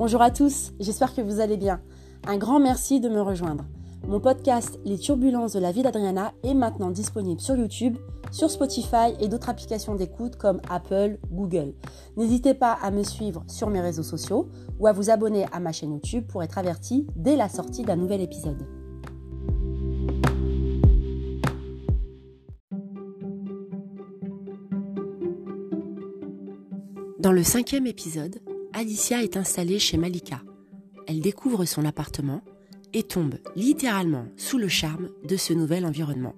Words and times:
Bonjour 0.00 0.22
à 0.22 0.30
tous, 0.30 0.72
j'espère 0.80 1.14
que 1.14 1.20
vous 1.20 1.40
allez 1.40 1.58
bien. 1.58 1.78
Un 2.26 2.38
grand 2.38 2.58
merci 2.58 3.00
de 3.00 3.10
me 3.10 3.20
rejoindre. 3.20 3.66
Mon 4.08 4.18
podcast 4.18 4.80
Les 4.86 4.96
turbulences 4.96 5.52
de 5.52 5.60
la 5.60 5.72
vie 5.72 5.82
d'Adriana 5.82 6.32
est 6.42 6.54
maintenant 6.54 6.90
disponible 6.90 7.38
sur 7.38 7.54
YouTube, 7.54 7.98
sur 8.32 8.50
Spotify 8.50 9.12
et 9.20 9.28
d'autres 9.28 9.50
applications 9.50 9.94
d'écoute 9.94 10.36
comme 10.36 10.62
Apple, 10.70 11.18
Google. 11.30 11.74
N'hésitez 12.16 12.54
pas 12.54 12.78
à 12.80 12.90
me 12.90 13.02
suivre 13.02 13.44
sur 13.46 13.68
mes 13.68 13.82
réseaux 13.82 14.02
sociaux 14.02 14.48
ou 14.78 14.86
à 14.86 14.94
vous 14.94 15.10
abonner 15.10 15.44
à 15.52 15.60
ma 15.60 15.70
chaîne 15.70 15.92
YouTube 15.92 16.24
pour 16.26 16.42
être 16.42 16.56
averti 16.56 17.06
dès 17.14 17.36
la 17.36 17.50
sortie 17.50 17.82
d'un 17.82 17.96
nouvel 17.96 18.22
épisode. 18.22 18.66
Dans 27.18 27.32
le 27.32 27.42
cinquième 27.42 27.86
épisode, 27.86 28.40
Alicia 28.72 29.22
est 29.22 29.36
installée 29.36 29.78
chez 29.78 29.96
Malika. 29.96 30.42
Elle 31.06 31.20
découvre 31.20 31.64
son 31.64 31.84
appartement 31.84 32.42
et 32.92 33.02
tombe 33.02 33.34
littéralement 33.56 34.26
sous 34.36 34.58
le 34.58 34.68
charme 34.68 35.08
de 35.24 35.36
ce 35.36 35.52
nouvel 35.52 35.84
environnement. 35.84 36.34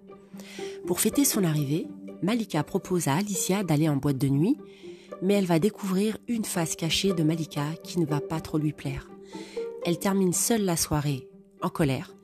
Pour 0.87 1.01
fêter 1.01 1.25
son 1.25 1.45
arrivée, 1.45 1.87
Malika 2.23 2.63
propose 2.63 3.09
à 3.09 3.17
Alicia 3.17 3.65
d'aller 3.65 3.89
en 3.89 3.97
boîte 3.97 4.19
de 4.19 4.29
nuit, 4.29 4.57
mais 5.21 5.35
elle 5.35 5.47
va 5.47 5.59
découvrir 5.59 6.17
une 6.27 6.45
face 6.45 6.75
cachée 6.75 7.13
de 7.13 7.23
Malika 7.23 7.67
qui 7.85 8.01
ne 8.01 8.07
va 8.07 8.21
pas 8.21 8.41
trop 8.41 8.59
lui 8.59 8.73
plaire. 8.73 9.11
Elle 9.85 9.99
termine 9.99 10.33
seule 10.33 10.65
la 10.65 10.77
soirée, 10.77 11.29
en 11.61 11.69
colère, 11.69 12.15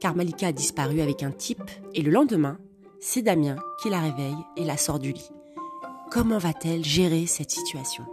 car 0.00 0.14
Malika 0.14 0.48
a 0.48 0.52
disparu 0.52 1.00
avec 1.00 1.22
un 1.22 1.30
type 1.30 1.70
et 1.94 2.02
le 2.02 2.10
lendemain, 2.10 2.58
c'est 3.00 3.22
Damien 3.22 3.56
qui 3.82 3.88
la 3.88 4.00
réveille 4.00 4.36
et 4.56 4.64
la 4.64 4.76
sort 4.76 4.98
du 4.98 5.12
lit. 5.12 5.30
Comment 6.10 6.38
va-t-elle 6.38 6.84
gérer 6.84 7.26
cette 7.26 7.50
situation? 7.50 8.04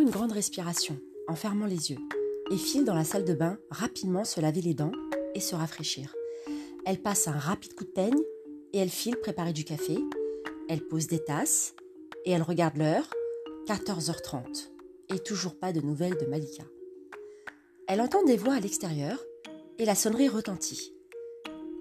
Une 0.00 0.10
grande 0.10 0.32
respiration 0.32 0.98
en 1.28 1.34
fermant 1.34 1.64
les 1.64 1.90
yeux 1.90 1.98
et 2.50 2.58
file 2.58 2.84
dans 2.84 2.94
la 2.94 3.04
salle 3.04 3.24
de 3.24 3.32
bain 3.32 3.56
rapidement 3.70 4.24
se 4.24 4.38
laver 4.38 4.60
les 4.60 4.74
dents 4.74 4.92
et 5.34 5.40
se 5.40 5.54
rafraîchir. 5.54 6.14
Elle 6.84 7.00
passe 7.00 7.26
un 7.26 7.38
rapide 7.38 7.74
coup 7.74 7.84
de 7.84 7.90
peigne 7.90 8.20
et 8.74 8.78
elle 8.78 8.90
file 8.90 9.16
préparer 9.16 9.54
du 9.54 9.64
café. 9.64 9.96
Elle 10.68 10.86
pose 10.86 11.06
des 11.06 11.24
tasses 11.24 11.74
et 12.26 12.32
elle 12.32 12.42
regarde 12.42 12.76
l'heure, 12.76 13.08
14h30, 13.66 14.68
et 15.14 15.20
toujours 15.20 15.58
pas 15.58 15.72
de 15.72 15.80
nouvelles 15.80 16.18
de 16.18 16.26
Malika. 16.26 16.64
Elle 17.88 18.02
entend 18.02 18.24
des 18.24 18.36
voix 18.36 18.54
à 18.54 18.60
l'extérieur 18.60 19.18
et 19.78 19.86
la 19.86 19.94
sonnerie 19.94 20.28
retentit. 20.28 20.92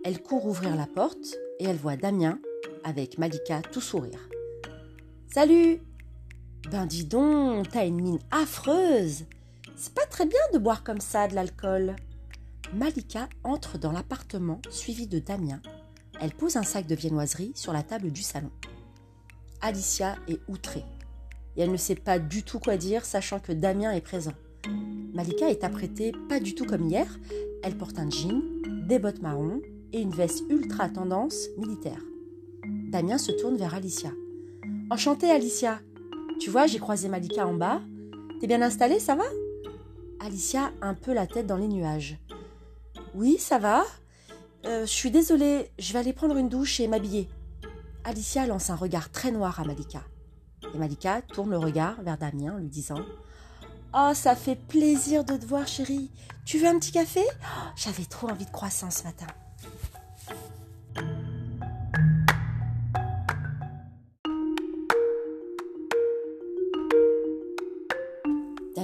Elle 0.05 0.21
court 0.21 0.45
ouvrir 0.45 0.77
la 0.77 0.87
porte 0.87 1.35
et 1.59 1.65
elle 1.65 1.77
voit 1.77 1.97
Damien 1.97 2.39
avec 2.85 3.17
Malika 3.17 3.61
tout 3.61 3.81
sourire. 3.81 4.29
Salut 5.33 5.81
Ben 6.71 6.85
dis 6.85 7.05
donc, 7.05 7.69
t'as 7.69 7.85
une 7.85 8.01
mine 8.01 8.19
affreuse 8.31 9.25
C'est 9.75 9.93
pas 9.93 10.05
très 10.05 10.25
bien 10.25 10.39
de 10.53 10.57
boire 10.57 10.83
comme 10.83 11.01
ça 11.01 11.27
de 11.27 11.35
l'alcool. 11.35 11.95
Malika 12.73 13.27
entre 13.43 13.77
dans 13.77 13.91
l'appartement 13.91 14.61
suivie 14.69 15.07
de 15.07 15.19
Damien. 15.19 15.61
Elle 16.19 16.33
pose 16.33 16.55
un 16.55 16.63
sac 16.63 16.87
de 16.87 16.95
viennoiserie 16.95 17.51
sur 17.55 17.73
la 17.73 17.83
table 17.83 18.11
du 18.11 18.21
salon. 18.21 18.51
Alicia 19.61 20.15
est 20.27 20.39
outrée 20.47 20.85
et 21.55 21.61
elle 21.61 21.71
ne 21.71 21.77
sait 21.77 21.95
pas 21.95 22.17
du 22.17 22.43
tout 22.43 22.59
quoi 22.59 22.77
dire 22.77 23.05
sachant 23.05 23.39
que 23.39 23.51
Damien 23.51 23.91
est 23.91 24.01
présent. 24.01 24.33
Malika 25.13 25.49
est 25.49 25.63
apprêtée 25.63 26.11
pas 26.29 26.39
du 26.39 26.55
tout 26.55 26.65
comme 26.65 26.87
hier. 26.87 27.07
Elle 27.61 27.77
porte 27.77 27.99
un 27.99 28.09
jean, 28.09 28.41
des 28.87 28.99
bottes 28.99 29.21
marron 29.21 29.61
et 29.91 30.01
une 30.01 30.11
veste 30.11 30.43
ultra 30.49 30.89
tendance 30.89 31.47
militaire. 31.57 32.01
Damien 32.89 33.17
se 33.17 33.31
tourne 33.31 33.57
vers 33.57 33.75
Alicia. 33.75 34.11
Enchantée 34.89 35.29
Alicia. 35.29 35.79
Tu 36.39 36.49
vois, 36.49 36.67
j'ai 36.67 36.79
croisé 36.79 37.09
Malika 37.09 37.47
en 37.47 37.53
bas. 37.53 37.81
T'es 38.39 38.47
bien 38.47 38.61
installée, 38.61 38.99
ça 38.99 39.15
va? 39.15 39.23
Alicia 40.19 40.71
un 40.81 40.93
peu 40.93 41.13
la 41.13 41.27
tête 41.27 41.47
dans 41.47 41.57
les 41.57 41.67
nuages. 41.67 42.17
Oui, 43.15 43.37
ça 43.39 43.59
va. 43.59 43.83
Euh, 44.65 44.81
je 44.85 44.91
suis 44.91 45.11
désolée, 45.11 45.69
je 45.79 45.93
vais 45.93 45.99
aller 45.99 46.13
prendre 46.13 46.37
une 46.37 46.49
douche 46.49 46.79
et 46.79 46.87
m'habiller. 46.87 47.29
Alicia 48.03 48.45
lance 48.45 48.69
un 48.69 48.75
regard 48.75 49.11
très 49.11 49.31
noir 49.31 49.59
à 49.59 49.65
Malika. 49.65 50.01
Et 50.73 50.77
Malika 50.77 51.21
tourne 51.21 51.51
le 51.51 51.57
regard 51.57 52.01
vers 52.01 52.17
Damien, 52.17 52.57
lui 52.59 52.69
disant 52.69 52.99
Oh, 53.95 54.11
ça 54.13 54.35
fait 54.35 54.55
plaisir 54.55 55.23
de 55.23 55.37
te 55.37 55.45
voir, 55.45 55.67
chérie. 55.67 56.09
Tu 56.45 56.57
veux 56.57 56.67
un 56.67 56.79
petit 56.79 56.91
café? 56.91 57.21
Oh, 57.29 57.69
J'avais 57.75 58.05
trop 58.05 58.29
envie 58.29 58.45
de 58.45 58.51
croissant 58.51 58.89
ce 58.89 59.03
matin. 59.03 59.27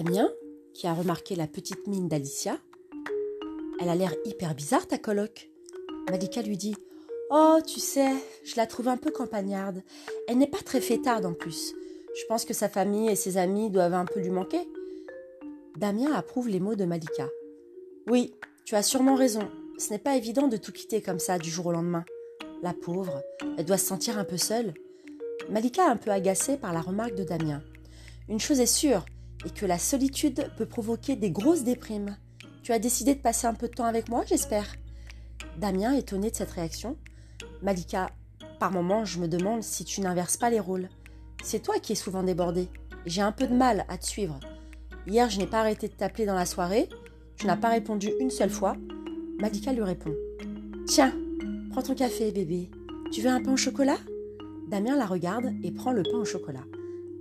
Damien, 0.02 0.30
qui 0.74 0.88
a 0.88 0.94
remarqué 0.94 1.36
la 1.36 1.46
petite 1.46 1.86
mine 1.86 2.08
d'Alicia, 2.08 2.58
elle 3.82 3.90
a 3.90 3.96
l'air 3.96 4.16
hyper 4.24 4.56
bizarre 4.56 4.88
ta 4.88 4.98
coloc. 4.98 5.52
Malika 6.10 6.42
lui 6.42 6.56
dit 6.56 6.74
Oh, 7.30 7.58
tu 7.68 7.82
sais, 7.82 8.14
je 8.46 8.56
la 8.56 8.66
trouve 8.66 8.88
un 8.88 8.96
peu 8.96 9.12
campagnarde. 9.12 9.84
Elle 10.30 10.38
n'est 10.38 10.48
pas 10.48 10.62
très 10.64 10.80
fêtarde 10.80 11.26
en 11.26 11.34
plus. 11.34 11.74
Je 12.18 12.26
pense 12.30 12.46
que 12.46 12.54
sa 12.54 12.70
famille 12.70 13.10
et 13.10 13.18
ses 13.18 13.36
amis 13.36 13.70
doivent 13.70 13.94
un 13.94 14.06
peu 14.06 14.22
lui 14.22 14.30
manquer. 14.30 14.62
Damien 15.76 16.14
approuve 16.14 16.48
les 16.48 16.62
mots 16.62 16.76
de 16.76 16.86
Malika. 16.86 17.28
Oui, 18.08 18.34
tu 18.64 18.76
as 18.76 18.84
sûrement 18.84 19.16
raison. 19.16 19.50
Ce 19.80 19.90
n'est 19.90 20.00
pas 20.00 20.16
évident 20.16 20.48
de 20.48 20.56
tout 20.56 20.72
quitter 20.72 21.02
comme 21.02 21.20
ça 21.20 21.38
du 21.38 21.50
jour 21.50 21.66
au 21.66 21.72
lendemain. 21.74 22.06
La 22.64 22.74
pauvre, 22.74 23.22
elle 23.58 23.66
doit 23.66 23.78
se 23.78 23.88
sentir 23.88 24.18
un 24.18 24.24
peu 24.24 24.38
seule. 24.38 24.74
Malika 25.50 25.88
est 25.88 25.92
un 25.92 25.98
peu 25.98 26.12
agacée 26.12 26.56
par 26.56 26.72
la 26.72 26.80
remarque 26.80 27.16
de 27.16 27.26
Damien. 27.26 27.62
Une 28.30 28.40
chose 28.40 28.62
est 28.62 28.66
sûre, 28.66 29.04
et 29.46 29.50
que 29.50 29.66
la 29.66 29.80
solitude 29.80 30.52
peut 30.58 30.66
provoquer 30.66 31.16
des 31.16 31.32
grosses 31.32 31.64
déprimes. 31.64 32.18
Tu 32.64 32.72
as 32.72 32.80
décidé 32.80 33.16
de 33.16 33.22
passer 33.22 33.48
un 33.48 33.54
peu 33.54 33.68
de 33.68 33.74
temps 33.74 33.86
avec 33.86 34.10
moi, 34.10 34.24
j'espère 34.28 34.76
Damien, 35.58 35.94
étonné 35.94 36.32
de 36.32 36.36
cette 36.36 36.52
réaction. 36.52 36.98
Malika, 37.62 38.10
par 38.60 38.72
moments, 38.72 39.06
je 39.06 39.20
me 39.20 39.28
demande 39.28 39.64
si 39.64 39.84
tu 39.84 40.02
n'inverses 40.02 40.38
pas 40.38 40.50
les 40.50 40.60
rôles. 40.60 40.90
C'est 41.44 41.62
toi 41.62 41.80
qui 41.80 41.94
es 41.94 41.96
souvent 41.96 42.24
débordée. 42.24 42.70
J'ai 43.06 43.22
un 43.22 43.32
peu 43.32 43.48
de 43.48 43.54
mal 43.54 43.86
à 43.88 43.98
te 43.98 44.06
suivre. 44.06 44.40
Hier, 45.08 45.30
je 45.30 45.38
n'ai 45.38 45.48
pas 45.48 45.60
arrêté 45.60 45.88
de 45.88 45.94
t'appeler 45.94 46.26
dans 46.26 46.36
la 46.36 46.46
soirée. 46.46 46.90
Tu 47.38 47.48
n'as 47.48 47.58
pas 47.58 47.70
répondu 47.70 48.10
une 48.20 48.30
seule 48.30 48.50
fois. 48.50 48.76
Malika 49.40 49.72
lui 49.72 49.84
répond. 49.84 50.14
Tiens, 50.86 51.14
prends 51.72 51.82
ton 51.82 51.96
café, 51.96 52.32
bébé. 52.32 52.70
Tu 53.12 53.22
veux 53.22 53.30
un 53.30 53.42
pain 53.42 53.54
au 53.54 53.58
chocolat? 53.58 53.98
Damien 54.68 54.98
la 54.98 55.06
regarde 55.06 55.54
et 55.64 55.72
prend 55.72 55.92
le 55.92 56.04
pain 56.04 56.18
au 56.18 56.26
chocolat. 56.26 56.64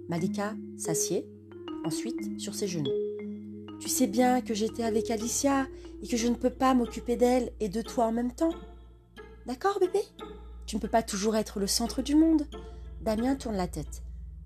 Malika 0.09 0.55
s'assied, 0.77 1.27
ensuite 1.85 2.41
sur 2.41 2.55
ses 2.55 2.69
genoux. 2.69 2.93
Tu 3.81 3.89
sais 3.89 4.07
bien 4.07 4.41
que 4.41 4.55
j'étais 4.55 4.85
avec 4.85 5.11
Alicia 5.11 5.67
et 6.03 6.09
que 6.09 6.17
je 6.17 6.29
ne 6.29 6.35
peux 6.35 6.51
pas 6.51 6.75
m'occuper 6.75 7.17
d'elle 7.17 7.53
et 7.61 7.69
de 7.69 7.83
toi 7.83 8.07
en 8.07 8.13
même 8.13 8.33
temps. 8.33 8.53
D'accord, 9.47 9.79
bébé? 9.81 10.01
Tu 10.67 10.77
ne 10.77 10.81
peux 10.81 10.89
pas 10.89 11.03
toujours 11.03 11.37
être 11.37 11.61
le 11.61 11.67
centre 11.67 12.03
du 12.03 12.15
monde. 12.15 12.47
Damien 13.01 13.37
tourne 13.37 13.57
la 13.57 13.69
tête. 13.69 14.03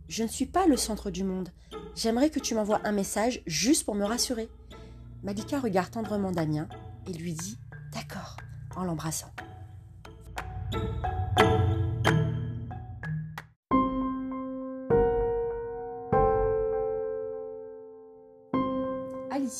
Je 0.08 0.22
ne 0.22 0.28
suis 0.28 0.46
pas 0.46 0.66
le 0.66 0.76
centre 0.76 1.10
du 1.10 1.24
monde. 1.24 1.48
J'aimerais 1.94 2.30
que 2.30 2.40
tu 2.40 2.54
m'envoies 2.54 2.80
un 2.84 2.92
message 2.92 3.42
juste 3.46 3.84
pour 3.84 3.94
me 3.94 4.04
rassurer. 4.04 4.48
Malika 5.22 5.58
regarde 5.58 5.90
tendrement 5.90 6.32
Damien 6.32 6.68
et 7.08 7.12
lui 7.12 7.32
dit 7.32 7.56
D'accord, 7.92 8.36
en 8.76 8.84
l'embrassant. 8.84 9.30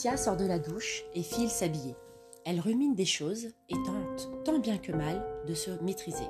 Alicia 0.04 0.16
sort 0.16 0.36
de 0.36 0.46
la 0.46 0.58
douche 0.58 1.04
et 1.14 1.22
file 1.22 1.48
s'habiller. 1.48 1.94
Elle 2.44 2.58
rumine 2.58 2.96
des 2.96 3.04
choses 3.04 3.46
et 3.68 3.74
tente, 3.74 4.44
tant 4.44 4.58
bien 4.58 4.76
que 4.76 4.90
mal, 4.90 5.24
de 5.46 5.54
se 5.54 5.70
maîtriser. 5.80 6.26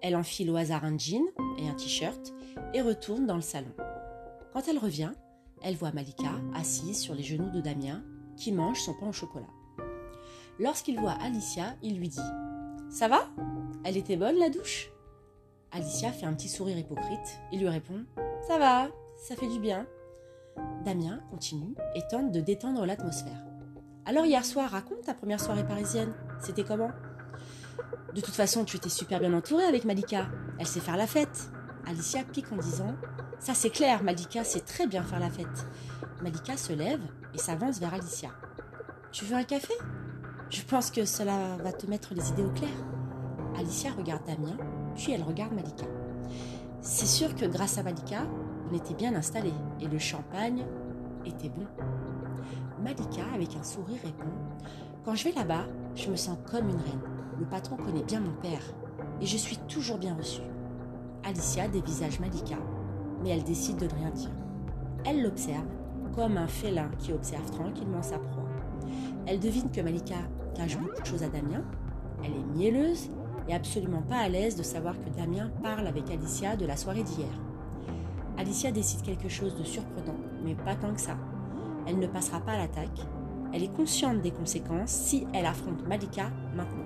Elle 0.00 0.16
enfile 0.16 0.50
au 0.50 0.56
hasard 0.56 0.86
un 0.86 0.96
jean 0.96 1.26
et 1.58 1.68
un 1.68 1.74
t-shirt 1.74 2.32
et 2.72 2.80
retourne 2.80 3.26
dans 3.26 3.34
le 3.34 3.42
salon. 3.42 3.74
Quand 4.54 4.68
elle 4.68 4.78
revient, 4.78 5.12
elle 5.60 5.76
voit 5.76 5.92
Malika 5.92 6.30
assise 6.54 6.98
sur 6.98 7.14
les 7.14 7.22
genoux 7.22 7.50
de 7.50 7.60
Damien 7.60 8.02
qui 8.38 8.52
mange 8.52 8.80
son 8.80 8.94
pain 8.94 9.08
au 9.08 9.12
chocolat. 9.12 9.50
Lorsqu'il 10.58 10.98
voit 10.98 11.18
Alicia, 11.22 11.76
il 11.82 11.98
lui 11.98 12.08
dit 12.08 12.18
Ça 12.88 13.06
va? 13.06 13.28
Elle 13.84 13.98
était 13.98 14.16
bonne 14.16 14.38
la 14.38 14.48
douche? 14.48 14.90
Alicia 15.72 16.10
fait 16.10 16.24
un 16.24 16.32
petit 16.32 16.48
sourire 16.48 16.78
hypocrite 16.78 17.38
et 17.52 17.58
lui 17.58 17.68
répond 17.68 18.06
Ça 18.46 18.58
va, 18.58 18.88
ça 19.18 19.36
fait 19.36 19.48
du 19.48 19.60
bien. 19.60 19.86
Damien 20.84 21.20
continue 21.30 21.74
et 21.94 22.02
tente 22.10 22.32
de 22.32 22.40
détendre 22.40 22.86
l'atmosphère. 22.86 23.44
Alors 24.06 24.24
hier 24.24 24.44
soir, 24.44 24.70
raconte 24.70 25.02
ta 25.02 25.14
première 25.14 25.40
soirée 25.40 25.66
parisienne. 25.66 26.12
C'était 26.40 26.64
comment? 26.64 26.90
De 28.14 28.20
toute 28.20 28.34
façon, 28.34 28.64
tu 28.64 28.76
étais 28.76 28.88
super 28.88 29.20
bien 29.20 29.34
entourée 29.34 29.64
avec 29.64 29.84
Malika. 29.84 30.26
Elle 30.58 30.66
sait 30.66 30.80
faire 30.80 30.96
la 30.96 31.06
fête. 31.06 31.50
Alicia 31.86 32.24
pique 32.24 32.50
en 32.52 32.56
disant 32.56 32.94
Ça 33.38 33.54
c'est 33.54 33.70
clair, 33.70 34.02
Malika 34.02 34.44
sait 34.44 34.60
très 34.60 34.86
bien 34.86 35.02
faire 35.02 35.20
la 35.20 35.30
fête. 35.30 35.66
Malika 36.22 36.56
se 36.56 36.72
lève 36.72 37.02
et 37.34 37.38
s'avance 37.38 37.78
vers 37.78 37.94
Alicia. 37.94 38.30
Tu 39.12 39.24
veux 39.24 39.36
un 39.36 39.44
café? 39.44 39.74
Je 40.50 40.62
pense 40.62 40.90
que 40.90 41.04
cela 41.04 41.56
va 41.62 41.72
te 41.72 41.86
mettre 41.86 42.14
les 42.14 42.30
idées 42.30 42.44
au 42.44 42.50
clair. 42.50 42.70
Alicia 43.58 43.90
regarde 43.92 44.24
Damien, 44.26 44.56
puis 44.96 45.12
elle 45.12 45.22
regarde 45.22 45.52
Malika. 45.52 45.86
C'est 46.80 47.06
sûr 47.06 47.34
que 47.34 47.44
grâce 47.44 47.76
à 47.76 47.82
Malika, 47.82 48.26
on 48.70 48.74
était 48.74 48.94
bien 48.94 49.14
installés 49.14 49.54
et 49.80 49.86
le 49.86 49.98
champagne 49.98 50.64
était 51.24 51.48
bon. 51.48 51.66
Malika, 52.82 53.22
avec 53.34 53.56
un 53.56 53.62
sourire, 53.62 53.98
répond 54.04 54.30
Quand 55.04 55.14
je 55.14 55.24
vais 55.24 55.32
là-bas, 55.32 55.66
je 55.94 56.10
me 56.10 56.16
sens 56.16 56.38
comme 56.50 56.68
une 56.68 56.76
reine. 56.76 57.00
Le 57.38 57.46
patron 57.46 57.76
connaît 57.76 58.02
bien 58.02 58.20
mon 58.20 58.32
père 58.40 58.62
et 59.20 59.26
je 59.26 59.36
suis 59.36 59.56
toujours 59.68 59.98
bien 59.98 60.14
reçue. 60.14 60.42
Alicia 61.24 61.68
dévisage 61.68 62.20
Malika, 62.20 62.56
mais 63.22 63.30
elle 63.30 63.44
décide 63.44 63.78
de 63.78 63.86
ne 63.86 64.00
rien 64.00 64.10
dire. 64.10 64.30
Elle 65.04 65.22
l'observe 65.22 65.66
comme 66.14 66.36
un 66.36 66.48
félin 66.48 66.90
qui 66.98 67.12
observe 67.12 67.50
tranquillement 67.50 68.02
sa 68.02 68.18
proie. 68.18 68.48
Elle 69.26 69.40
devine 69.40 69.70
que 69.70 69.80
Malika 69.80 70.16
cache 70.54 70.78
beaucoup 70.78 71.00
de 71.00 71.06
choses 71.06 71.22
à 71.22 71.28
Damien. 71.28 71.62
Elle 72.24 72.32
est 72.32 72.56
mielleuse 72.56 73.10
et 73.48 73.54
absolument 73.54 74.02
pas 74.02 74.18
à 74.18 74.28
l'aise 74.28 74.56
de 74.56 74.62
savoir 74.62 74.94
que 74.98 75.10
Damien 75.10 75.50
parle 75.62 75.86
avec 75.86 76.10
Alicia 76.10 76.56
de 76.56 76.66
la 76.66 76.76
soirée 76.76 77.02
d'hier. 77.02 77.28
Alicia 78.38 78.70
décide 78.70 79.02
quelque 79.02 79.28
chose 79.28 79.56
de 79.56 79.64
surprenant, 79.64 80.16
mais 80.44 80.54
pas 80.54 80.76
tant 80.76 80.94
que 80.94 81.00
ça. 81.00 81.18
Elle 81.88 81.98
ne 81.98 82.06
passera 82.06 82.40
pas 82.40 82.52
à 82.52 82.58
l'attaque. 82.58 83.00
Elle 83.52 83.64
est 83.64 83.74
consciente 83.74 84.22
des 84.22 84.30
conséquences 84.30 84.90
si 84.90 85.26
elle 85.34 85.44
affronte 85.44 85.84
Malika 85.88 86.30
maintenant. 86.54 86.84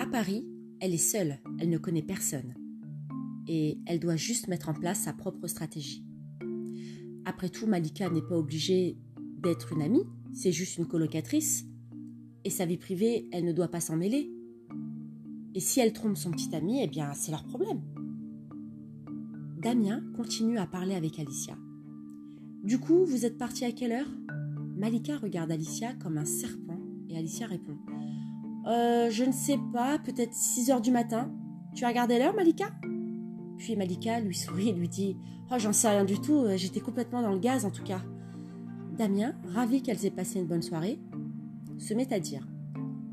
À 0.00 0.06
Paris, 0.10 0.44
elle 0.80 0.92
est 0.92 0.98
seule, 0.98 1.38
elle 1.60 1.70
ne 1.70 1.78
connaît 1.78 2.02
personne. 2.02 2.54
Et 3.46 3.78
elle 3.86 4.00
doit 4.00 4.16
juste 4.16 4.48
mettre 4.48 4.68
en 4.68 4.74
place 4.74 4.98
sa 4.98 5.12
propre 5.12 5.46
stratégie. 5.46 6.04
Après 7.26 7.48
tout, 7.48 7.66
Malika 7.66 8.08
n'est 8.08 8.22
pas 8.22 8.36
obligée 8.36 8.96
d'être 9.42 9.72
une 9.72 9.82
amie, 9.82 10.04
c'est 10.32 10.52
juste 10.52 10.78
une 10.78 10.86
colocatrice. 10.86 11.66
Et 12.44 12.50
sa 12.50 12.66
vie 12.66 12.76
privée, 12.78 13.28
elle 13.32 13.44
ne 13.44 13.52
doit 13.52 13.66
pas 13.66 13.80
s'en 13.80 13.96
mêler. 13.96 14.30
Et 15.56 15.58
si 15.58 15.80
elle 15.80 15.92
trompe 15.92 16.16
son 16.16 16.30
petit 16.30 16.54
ami, 16.54 16.80
eh 16.80 16.86
bien, 16.86 17.12
c'est 17.14 17.32
leur 17.32 17.44
problème. 17.44 17.82
Damien 19.60 20.04
continue 20.16 20.58
à 20.58 20.68
parler 20.68 20.94
avec 20.94 21.18
Alicia. 21.18 21.56
Du 22.62 22.78
coup, 22.78 23.04
vous 23.04 23.26
êtes 23.26 23.36
parti 23.36 23.64
à 23.64 23.72
quelle 23.72 23.90
heure? 23.90 24.10
Malika 24.76 25.16
regarde 25.16 25.50
Alicia 25.50 25.94
comme 25.94 26.18
un 26.18 26.24
serpent 26.24 26.78
et 27.08 27.18
Alicia 27.18 27.48
répond 27.48 27.76
euh, 28.68 29.10
Je 29.10 29.24
ne 29.24 29.32
sais 29.32 29.58
pas, 29.72 29.98
peut-être 29.98 30.32
6 30.32 30.70
heures 30.70 30.80
du 30.80 30.92
matin. 30.92 31.34
Tu 31.74 31.84
as 31.84 31.88
regardé 31.88 32.20
l'heure, 32.20 32.34
Malika? 32.36 32.70
Puis 33.58 33.76
Malika 33.76 34.20
lui 34.20 34.34
sourit 34.34 34.70
et 34.70 34.72
lui 34.72 34.88
dit 34.88 35.16
Oh, 35.50 35.56
j'en 35.58 35.72
sais 35.72 35.88
rien 35.88 36.04
du 36.04 36.20
tout, 36.20 36.44
j'étais 36.56 36.80
complètement 36.80 37.22
dans 37.22 37.32
le 37.32 37.38
gaz 37.38 37.64
en 37.64 37.70
tout 37.70 37.84
cas. 37.84 38.02
Damien, 38.96 39.34
ravi 39.54 39.82
qu'elles 39.82 40.04
aient 40.06 40.10
passé 40.10 40.38
une 40.38 40.46
bonne 40.46 40.62
soirée, 40.62 40.98
se 41.78 41.94
met 41.94 42.12
à 42.12 42.18
dire 42.18 42.46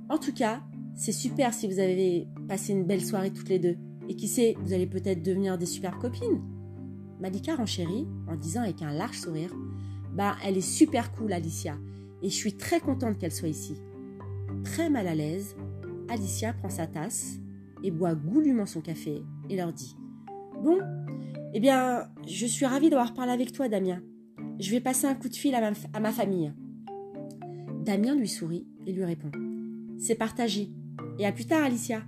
En 0.10 0.18
tout 0.18 0.34
cas, 0.34 0.62
c'est 0.96 1.12
super 1.12 1.54
si 1.54 1.68
vous 1.68 1.80
avez 1.80 2.28
passé 2.48 2.74
une 2.74 2.86
belle 2.86 3.04
soirée 3.04 3.32
toutes 3.32 3.50
les 3.50 3.60
deux. 3.60 3.78
Et 4.10 4.16
qui 4.16 4.28
sait, 4.28 4.56
vous 4.60 4.74
allez 4.74 4.88
peut-être 4.88 5.24
devenir 5.24 5.58
des 5.58 5.66
superbes 5.66 6.00
copines. 6.00 6.42
Malika 7.20 7.56
renchérit 7.56 8.08
en 8.28 8.36
disant 8.36 8.64
avec 8.64 8.82
un 8.82 8.92
large 8.92 9.18
sourire 9.18 9.54
Bah, 10.14 10.36
elle 10.44 10.58
est 10.58 10.62
super 10.62 11.12
cool, 11.14 11.32
Alicia, 11.32 11.78
et 12.22 12.30
je 12.30 12.36
suis 12.36 12.58
très 12.58 12.80
contente 12.80 13.18
qu'elle 13.18 13.32
soit 13.32 13.48
ici. 13.48 13.76
Très 14.64 14.90
mal 14.90 15.08
à 15.08 15.16
l'aise, 15.16 15.56
Alicia 16.10 16.54
prend 16.54 16.70
sa 16.70 16.88
tasse 16.88 17.40
et 17.84 17.92
boit 17.92 18.16
goulûment 18.16 18.66
son 18.66 18.82
café 18.82 19.24
et 19.50 19.56
leur 19.56 19.74
dit 19.74 19.96
Bon, 20.64 20.80
eh 21.54 21.60
bien, 21.60 22.08
je 22.26 22.46
suis 22.46 22.66
ravie 22.66 22.90
d'avoir 22.90 23.14
parlé 23.14 23.34
avec 23.34 23.52
toi, 23.52 23.68
Damien. 23.68 24.02
Je 24.62 24.72
vais 24.72 24.80
passer 24.80 25.08
un 25.08 25.14
coup 25.14 25.28
de 25.28 25.36
fil 25.36 25.54
à 25.56 26.00
ma, 26.00 26.12
famille. 26.14 26.54
Damien 27.84 28.16
lui 28.16 28.30
sourit 28.30 28.66
et 28.88 28.94
lui 28.94 29.04
répond 29.04 29.30
C'est 29.98 30.16
partagé. 30.16 30.72
Et 31.20 31.26
à 31.26 31.34
plus 31.34 31.44
tard, 31.44 31.66
Alicia. 31.66 32.04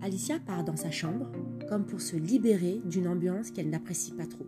Alicia 0.00 0.38
part 0.38 0.64
dans 0.64 0.76
sa 0.76 0.90
chambre, 0.90 1.30
comme 1.68 1.84
pour 1.84 2.00
se 2.00 2.16
libérer 2.16 2.80
d'une 2.86 3.06
ambiance 3.06 3.50
qu'elle 3.50 3.68
n'apprécie 3.68 4.12
pas 4.12 4.26
trop. 4.26 4.46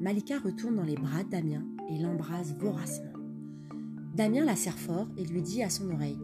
Malika 0.00 0.40
retourne 0.40 0.74
dans 0.74 0.82
les 0.82 0.96
bras 0.96 1.22
de 1.22 1.30
Damien 1.30 1.62
et 1.88 2.02
l'embrasse 2.02 2.52
voracement. 2.58 3.12
Damien 4.16 4.44
la 4.44 4.56
serre 4.56 4.78
fort 4.78 5.06
et 5.16 5.24
lui 5.24 5.40
dit 5.40 5.62
à 5.62 5.70
son 5.70 5.88
oreille 5.92 6.18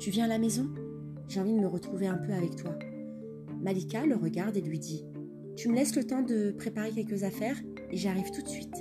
Tu 0.00 0.08
viens 0.08 0.24
à 0.24 0.28
la 0.28 0.38
maison? 0.38 0.70
J'ai 1.28 1.40
envie 1.40 1.52
de 1.52 1.60
me 1.60 1.66
retrouver 1.66 2.06
un 2.06 2.16
peu 2.16 2.32
avec 2.32 2.56
toi. 2.56 2.74
Malika 3.60 4.06
le 4.06 4.16
regarde 4.16 4.56
et 4.56 4.62
lui 4.62 4.78
dit 4.78 5.04
Tu 5.56 5.68
me 5.68 5.74
laisses 5.74 5.94
le 5.96 6.04
temps 6.04 6.22
de 6.22 6.50
préparer 6.52 6.92
quelques 6.92 7.24
affaires 7.24 7.60
et 7.90 7.96
j'arrive 7.96 8.30
tout 8.30 8.42
de 8.42 8.48
suite. 8.48 8.74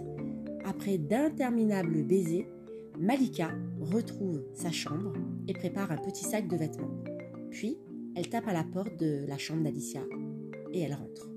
Après 0.64 0.98
d'interminables 0.98 2.04
baisers, 2.04 2.48
Malika 2.98 3.52
retrouve 3.80 4.44
sa 4.54 4.72
chambre 4.72 5.14
et 5.48 5.54
prépare 5.54 5.92
un 5.92 5.98
petit 5.98 6.24
sac 6.24 6.48
de 6.48 6.56
vêtements. 6.56 7.04
Puis, 7.50 7.78
elle 8.16 8.30
tape 8.30 8.48
à 8.48 8.54
la 8.54 8.64
porte 8.64 8.98
de 9.00 9.26
la 9.28 9.38
chambre 9.38 9.64
d'Alicia 9.64 10.02
et 10.74 10.82
elle 10.82 10.94
rentre. 10.94 11.30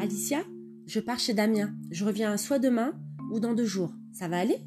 Alicia, 0.00 0.40
je 0.86 1.00
pars 1.00 1.18
chez 1.18 1.34
Damien. 1.34 1.74
Je 1.90 2.04
reviens 2.04 2.36
soit 2.36 2.58
demain 2.58 2.92
ou 3.32 3.40
dans 3.40 3.54
deux 3.54 3.66
jours. 3.66 3.94
Ça 4.12 4.28
va 4.28 4.38
aller? 4.38 4.58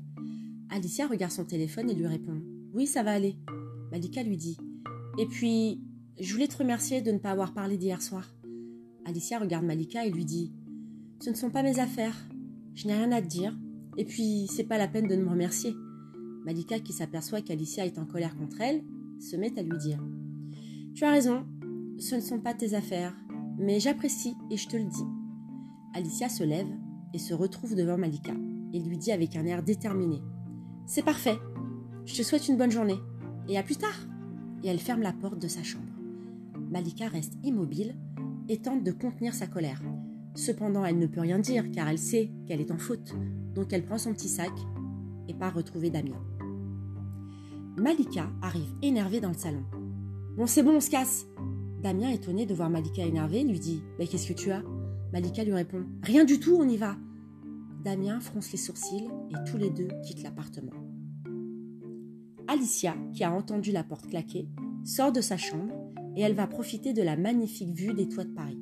Alicia 0.69 1.07
regarde 1.07 1.31
son 1.31 1.45
téléphone 1.45 1.89
et 1.89 1.93
lui 1.93 2.07
répond 2.07 2.41
Oui, 2.73 2.87
ça 2.87 3.01
va 3.01 3.11
aller. 3.11 3.37
Malika 3.91 4.21
lui 4.21 4.35
dit 4.35 4.57
Et 5.17 5.25
puis, 5.25 5.81
je 6.19 6.33
voulais 6.33 6.47
te 6.47 6.57
remercier 6.57 7.01
de 7.01 7.11
ne 7.11 7.19
pas 7.19 7.31
avoir 7.31 7.53
parlé 7.53 7.77
d'hier 7.77 8.01
soir. 8.01 8.33
Alicia 9.05 9.39
regarde 9.39 9.65
Malika 9.65 10.05
et 10.05 10.11
lui 10.11 10.25
dit 10.25 10.51
Ce 11.21 11.29
ne 11.29 11.35
sont 11.35 11.49
pas 11.49 11.63
mes 11.63 11.79
affaires. 11.79 12.27
Je 12.75 12.87
n'ai 12.87 12.93
rien 12.93 13.11
à 13.13 13.21
te 13.21 13.27
dire. 13.27 13.57
Et 13.97 14.03
puis, 14.03 14.47
c'est 14.47 14.65
pas 14.65 14.77
la 14.77 14.89
peine 14.89 15.07
de 15.07 15.15
me 15.15 15.29
remercier. 15.29 15.73
Malika, 16.45 16.79
qui 16.79 16.93
s'aperçoit 16.93 17.41
qu'Alicia 17.41 17.85
est 17.85 17.97
en 17.97 18.05
colère 18.05 18.35
contre 18.35 18.61
elle, 18.61 18.83
se 19.19 19.35
met 19.35 19.57
à 19.57 19.63
lui 19.63 19.77
dire 19.77 20.03
Tu 20.93 21.05
as 21.05 21.11
raison, 21.11 21.45
ce 21.97 22.15
ne 22.15 22.21
sont 22.21 22.39
pas 22.39 22.53
tes 22.53 22.73
affaires, 22.73 23.15
mais 23.57 23.79
j'apprécie 23.79 24.35
et 24.51 24.57
je 24.57 24.67
te 24.67 24.75
le 24.75 24.85
dis. 24.85 25.05
Alicia 25.93 26.29
se 26.29 26.43
lève 26.43 26.69
et 27.13 27.19
se 27.19 27.33
retrouve 27.33 27.73
devant 27.73 27.97
Malika 27.97 28.33
et 28.73 28.79
lui 28.79 28.97
dit 28.97 29.11
avec 29.11 29.35
un 29.35 29.45
air 29.45 29.63
déterminé 29.63 30.21
C'est 30.89 31.03
parfait, 31.03 31.37
je 32.05 32.15
te 32.15 32.23
souhaite 32.23 32.47
une 32.47 32.55
bonne 32.55 32.71
journée 32.71 32.97
et 33.49 33.57
à 33.57 33.63
plus 33.63 33.75
tard. 33.75 34.07
Et 34.63 34.69
elle 34.69 34.79
ferme 34.79 35.01
la 35.01 35.11
porte 35.11 35.37
de 35.37 35.49
sa 35.49 35.61
chambre. 35.61 35.83
Malika 36.71 37.09
reste 37.09 37.33
immobile 37.43 37.93
et 38.47 38.57
tente 38.57 38.85
de 38.85 38.93
contenir 38.93 39.33
sa 39.33 39.47
colère. 39.47 39.81
Cependant, 40.33 40.85
elle 40.85 40.97
ne 40.97 41.05
peut 41.05 41.19
rien 41.19 41.39
dire 41.39 41.69
car 41.71 41.89
elle 41.89 41.99
sait 41.99 42.31
qu'elle 42.47 42.61
est 42.61 42.71
en 42.71 42.77
faute. 42.77 43.13
Donc 43.53 43.73
elle 43.73 43.83
prend 43.83 43.97
son 43.97 44.13
petit 44.13 44.29
sac 44.29 44.51
et 45.27 45.33
part 45.33 45.53
retrouver 45.53 45.89
Damien. 45.89 46.23
Malika 47.77 48.29
arrive 48.41 48.73
énervée 48.81 49.19
dans 49.19 49.31
le 49.31 49.37
salon. 49.37 49.65
Bon, 50.37 50.47
c'est 50.47 50.63
bon, 50.63 50.77
on 50.77 50.81
se 50.81 50.89
casse. 50.89 51.27
Damien, 51.83 52.11
étonné 52.11 52.45
de 52.45 52.53
voir 52.53 52.69
Malika 52.69 53.05
énervée, 53.05 53.43
lui 53.43 53.59
dit 53.59 53.83
Mais 53.99 54.07
qu'est-ce 54.07 54.27
que 54.27 54.39
tu 54.39 54.51
as? 54.51 54.63
Malika 55.11 55.43
lui 55.43 55.53
répond 55.53 55.83
Rien 56.01 56.23
du 56.23 56.39
tout, 56.39 56.55
on 56.57 56.69
y 56.69 56.77
va. 56.77 56.95
Damien 57.83 58.19
fronce 58.19 58.51
les 58.51 58.57
sourcils 58.57 59.09
et 59.29 59.49
tous 59.49 59.57
les 59.57 59.69
deux 59.69 59.89
quittent 60.03 60.23
l'appartement. 60.23 60.73
Alicia, 62.47 62.95
qui 63.13 63.23
a 63.23 63.31
entendu 63.31 63.71
la 63.71 63.83
porte 63.83 64.07
claquer, 64.07 64.47
sort 64.83 65.11
de 65.11 65.21
sa 65.21 65.37
chambre 65.37 65.73
et 66.15 66.21
elle 66.21 66.33
va 66.33 66.47
profiter 66.47 66.93
de 66.93 67.01
la 67.03 67.17
magnifique 67.17 67.75
vue 67.75 67.93
des 67.93 68.07
toits 68.07 68.23
de 68.23 68.33
Paris. 68.33 68.59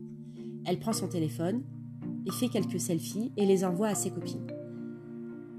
Elle 0.65 0.79
prend 0.79 0.93
son 0.93 1.07
téléphone 1.07 1.63
et 2.25 2.31
fait 2.31 2.49
quelques 2.49 2.79
selfies 2.79 3.31
et 3.37 3.45
les 3.45 3.63
envoie 3.63 3.87
à 3.87 3.95
ses 3.95 4.09
copines. 4.09 4.47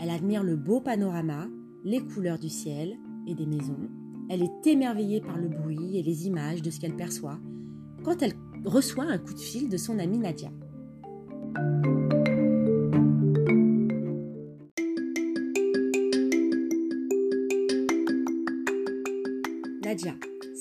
Elle 0.01 0.11
admire 0.11 0.43
le 0.43 0.57
beau 0.57 0.81
panorama, 0.81 1.49
les 1.85 2.01
couleurs 2.01 2.39
du 2.39 2.49
ciel 2.49 2.97
et 3.27 3.35
des 3.35 3.47
maisons. 3.47 3.89
Elle 4.29 4.43
est 4.43 4.67
émerveillée 4.67 5.21
par 5.21 5.39
le 5.39 5.49
bruit 5.49 5.97
et 5.97 6.03
les 6.03 6.27
images 6.27 6.63
de 6.63 6.71
ce 6.71 6.81
qu'elle 6.81 6.97
perçoit 6.97 7.39
quand 8.05 8.23
elle 8.23 8.35
reçoit 8.65 9.05
un 9.05 9.19
coup 9.19 9.35
de 9.35 9.41
fil 9.41 9.69
de 9.69 9.77
son 9.77 9.99
amie 9.99 10.19
Nadia. 10.19 10.51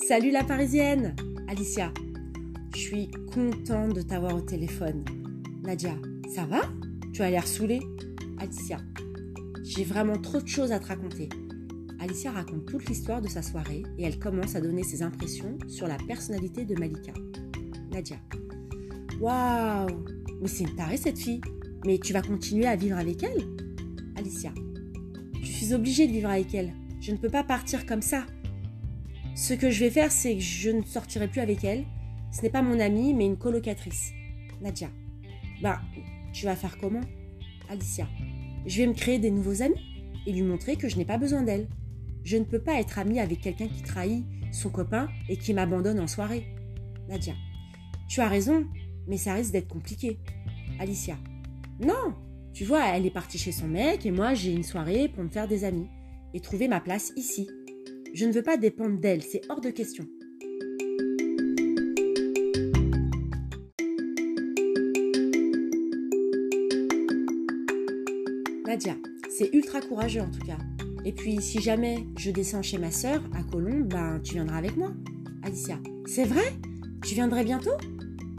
Salut 0.06 0.30
la 0.30 0.44
parisienne 0.44 1.16
Alicia. 1.48 1.92
Je 2.72 2.78
suis 2.78 3.10
contente 3.34 3.92
de 3.92 4.02
t'avoir 4.02 4.36
au 4.36 4.40
téléphone. 4.40 5.04
Nadia. 5.64 5.96
Ça 6.32 6.44
va? 6.44 6.60
Tu 7.12 7.22
as 7.22 7.30
l'air 7.30 7.44
saoulée 7.44 7.80
Alicia. 8.38 8.78
J'ai 9.64 9.82
vraiment 9.82 10.16
trop 10.16 10.40
de 10.40 10.46
choses 10.46 10.70
à 10.70 10.78
te 10.78 10.86
raconter. 10.86 11.28
Alicia 11.98 12.30
raconte 12.30 12.66
toute 12.66 12.88
l'histoire 12.88 13.20
de 13.20 13.26
sa 13.26 13.42
soirée 13.42 13.82
et 13.98 14.04
elle 14.04 14.20
commence 14.20 14.54
à 14.54 14.60
donner 14.60 14.84
ses 14.84 15.02
impressions 15.02 15.58
sur 15.66 15.88
la 15.88 15.96
personnalité 15.96 16.64
de 16.64 16.78
Malika. 16.78 17.12
Nadia. 17.90 18.18
Waouh 19.20 20.04
Mais 20.40 20.46
c'est 20.46 20.64
une 20.64 20.76
tarée 20.76 20.98
cette 20.98 21.18
fille. 21.18 21.40
Mais 21.84 21.98
tu 21.98 22.12
vas 22.12 22.22
continuer 22.22 22.66
à 22.66 22.76
vivre 22.76 22.96
avec 22.96 23.24
elle? 23.24 23.42
Alicia. 24.14 24.54
Je 25.42 25.50
suis 25.50 25.74
obligée 25.74 26.06
de 26.06 26.12
vivre 26.12 26.30
avec 26.30 26.54
elle. 26.54 26.74
Je 27.00 27.10
ne 27.10 27.16
peux 27.16 27.30
pas 27.30 27.42
partir 27.42 27.86
comme 27.86 28.02
ça. 28.02 28.24
Ce 29.36 29.52
que 29.52 29.70
je 29.70 29.84
vais 29.84 29.90
faire, 29.90 30.10
c'est 30.10 30.34
que 30.34 30.40
je 30.40 30.70
ne 30.70 30.82
sortirai 30.82 31.28
plus 31.28 31.42
avec 31.42 31.62
elle. 31.62 31.84
Ce 32.32 32.40
n'est 32.40 32.48
pas 32.48 32.62
mon 32.62 32.80
amie, 32.80 33.12
mais 33.12 33.26
une 33.26 33.36
colocatrice. 33.36 34.12
Nadia. 34.62 34.88
Bah, 35.60 35.78
tu 36.32 36.46
vas 36.46 36.56
faire 36.56 36.78
comment? 36.78 37.02
Alicia. 37.68 38.08
Je 38.64 38.78
vais 38.78 38.86
me 38.86 38.94
créer 38.94 39.18
des 39.18 39.30
nouveaux 39.30 39.60
amis 39.60 39.76
et 40.26 40.32
lui 40.32 40.40
montrer 40.40 40.76
que 40.76 40.88
je 40.88 40.96
n'ai 40.96 41.04
pas 41.04 41.18
besoin 41.18 41.42
d'elle. 41.42 41.68
Je 42.24 42.38
ne 42.38 42.44
peux 42.44 42.62
pas 42.62 42.80
être 42.80 42.98
amie 42.98 43.20
avec 43.20 43.42
quelqu'un 43.42 43.68
qui 43.68 43.82
trahit 43.82 44.24
son 44.52 44.70
copain 44.70 45.10
et 45.28 45.36
qui 45.36 45.52
m'abandonne 45.52 46.00
en 46.00 46.06
soirée. 46.06 46.46
Nadia. 47.06 47.34
Tu 48.08 48.22
as 48.22 48.28
raison, 48.28 48.64
mais 49.06 49.18
ça 49.18 49.34
risque 49.34 49.52
d'être 49.52 49.68
compliqué. 49.68 50.18
Alicia. 50.80 51.18
Non, 51.78 52.14
tu 52.54 52.64
vois, 52.64 52.86
elle 52.96 53.04
est 53.04 53.10
partie 53.10 53.36
chez 53.36 53.52
son 53.52 53.68
mec 53.68 54.06
et 54.06 54.10
moi 54.10 54.32
j'ai 54.32 54.52
une 54.52 54.62
soirée 54.62 55.08
pour 55.08 55.22
me 55.22 55.28
faire 55.28 55.46
des 55.46 55.64
amis 55.64 55.88
et 56.32 56.40
trouver 56.40 56.68
ma 56.68 56.80
place 56.80 57.12
ici. 57.16 57.50
Je 58.16 58.24
ne 58.24 58.32
veux 58.32 58.42
pas 58.42 58.56
dépendre 58.56 58.98
d'elle, 58.98 59.22
c'est 59.22 59.42
hors 59.50 59.60
de 59.60 59.68
question. 59.68 60.06
Nadia, 68.66 68.96
c'est 69.28 69.52
ultra 69.52 69.82
courageux 69.82 70.22
en 70.22 70.30
tout 70.30 70.46
cas. 70.46 70.56
Et 71.04 71.12
puis 71.12 71.42
si 71.42 71.60
jamais 71.60 72.06
je 72.16 72.30
descends 72.30 72.62
chez 72.62 72.78
ma 72.78 72.90
sœur 72.90 73.22
à 73.34 73.42
Colombes, 73.42 73.88
ben 73.88 74.18
tu 74.24 74.32
viendras 74.32 74.56
avec 74.56 74.78
moi. 74.78 74.94
Alicia, 75.42 75.78
c'est 76.06 76.24
vrai? 76.24 76.54
Tu 77.04 77.14
viendrais 77.14 77.44
bientôt? 77.44 77.76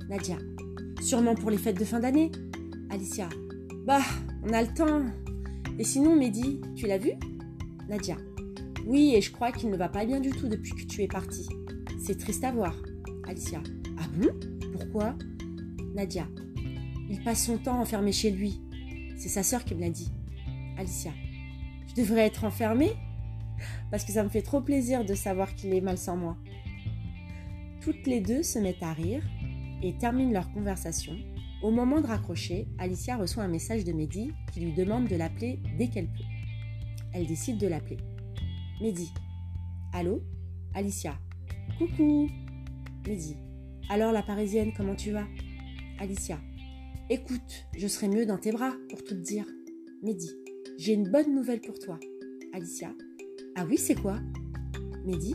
Nadia, 0.09 0.37
sûrement 1.01 1.35
pour 1.35 1.51
les 1.51 1.57
fêtes 1.59 1.79
de 1.79 1.85
fin 1.85 1.99
d'année. 1.99 2.31
Alicia, 2.89 3.29
bah, 3.85 4.01
on 4.43 4.53
a 4.53 4.63
le 4.63 4.73
temps. 4.73 5.03
Et 5.77 5.83
sinon, 5.83 6.15
Mehdi, 6.15 6.61
tu 6.75 6.87
l'as 6.87 6.97
vu? 6.97 7.11
Nadia, 7.87 8.17
oui, 8.87 9.15
et 9.15 9.21
je 9.21 9.31
crois 9.31 9.51
qu'il 9.51 9.69
ne 9.69 9.75
va 9.75 9.89
pas 9.89 10.05
bien 10.05 10.21
du 10.21 10.29
tout 10.29 10.47
depuis 10.47 10.71
que 10.71 10.85
tu 10.85 11.03
es 11.03 11.07
partie. 11.07 11.49
C'est 11.99 12.17
triste 12.17 12.45
à 12.45 12.53
voir. 12.53 12.73
Alicia, 13.27 13.61
ah 13.99 14.07
bon? 14.15 14.29
Pourquoi? 14.71 15.13
Nadia, 15.93 16.25
il 17.09 17.21
passe 17.21 17.45
son 17.45 17.57
temps 17.57 17.81
enfermé 17.81 18.13
chez 18.13 18.31
lui. 18.31 18.61
C'est 19.17 19.27
sa 19.27 19.43
sœur 19.43 19.65
qui 19.65 19.75
me 19.75 19.81
l'a 19.81 19.89
dit. 19.89 20.09
Alicia, 20.77 21.11
je 21.87 22.01
devrais 22.01 22.27
être 22.27 22.45
enfermée? 22.45 22.93
Parce 23.91 24.05
que 24.05 24.13
ça 24.13 24.23
me 24.23 24.29
fait 24.29 24.41
trop 24.41 24.61
plaisir 24.61 25.03
de 25.03 25.15
savoir 25.15 25.53
qu'il 25.53 25.73
est 25.73 25.81
mal 25.81 25.97
sans 25.97 26.15
moi. 26.15 26.37
Toutes 27.81 28.07
les 28.07 28.21
deux 28.21 28.41
se 28.41 28.57
mettent 28.57 28.83
à 28.83 28.93
rire 28.93 29.23
et 29.83 29.97
terminent 29.97 30.31
leur 30.31 30.49
conversation. 30.53 31.17
Au 31.61 31.71
moment 31.71 31.99
de 31.99 32.07
raccrocher, 32.07 32.67
Alicia 32.77 33.17
reçoit 33.17 33.43
un 33.43 33.49
message 33.49 33.83
de 33.83 33.91
Mehdi 33.91 34.31
qui 34.53 34.61
lui 34.61 34.71
demande 34.71 35.09
de 35.09 35.17
l'appeler 35.17 35.59
dès 35.77 35.89
qu'elle 35.89 36.07
peut. 36.07 36.23
Elle 37.11 37.27
décide 37.27 37.57
de 37.57 37.67
l'appeler. 37.67 37.97
Mehdi. 38.79 39.11
Allô? 39.91 40.21
Alicia. 40.75 41.17
Coucou 41.79 42.27
Mehdi. 43.07 43.35
Alors 43.89 44.11
la 44.11 44.21
parisienne, 44.21 44.71
comment 44.77 44.93
tu 44.93 45.11
vas? 45.11 45.25
Alicia. 45.99 46.39
Écoute, 47.09 47.65
je 47.75 47.87
serai 47.87 48.07
mieux 48.07 48.27
dans 48.27 48.37
tes 48.37 48.51
bras 48.51 48.73
pour 48.89 49.03
tout 49.03 49.15
te 49.15 49.19
dire. 49.19 49.45
Mehdi. 50.03 50.29
J'ai 50.77 50.93
une 50.93 51.09
bonne 51.09 51.33
nouvelle 51.33 51.61
pour 51.61 51.79
toi. 51.79 51.99
Alicia. 52.53 52.93
Ah 53.55 53.65
oui, 53.67 53.77
c'est 53.79 53.95
quoi? 53.95 54.19
Mehdi. 55.05 55.33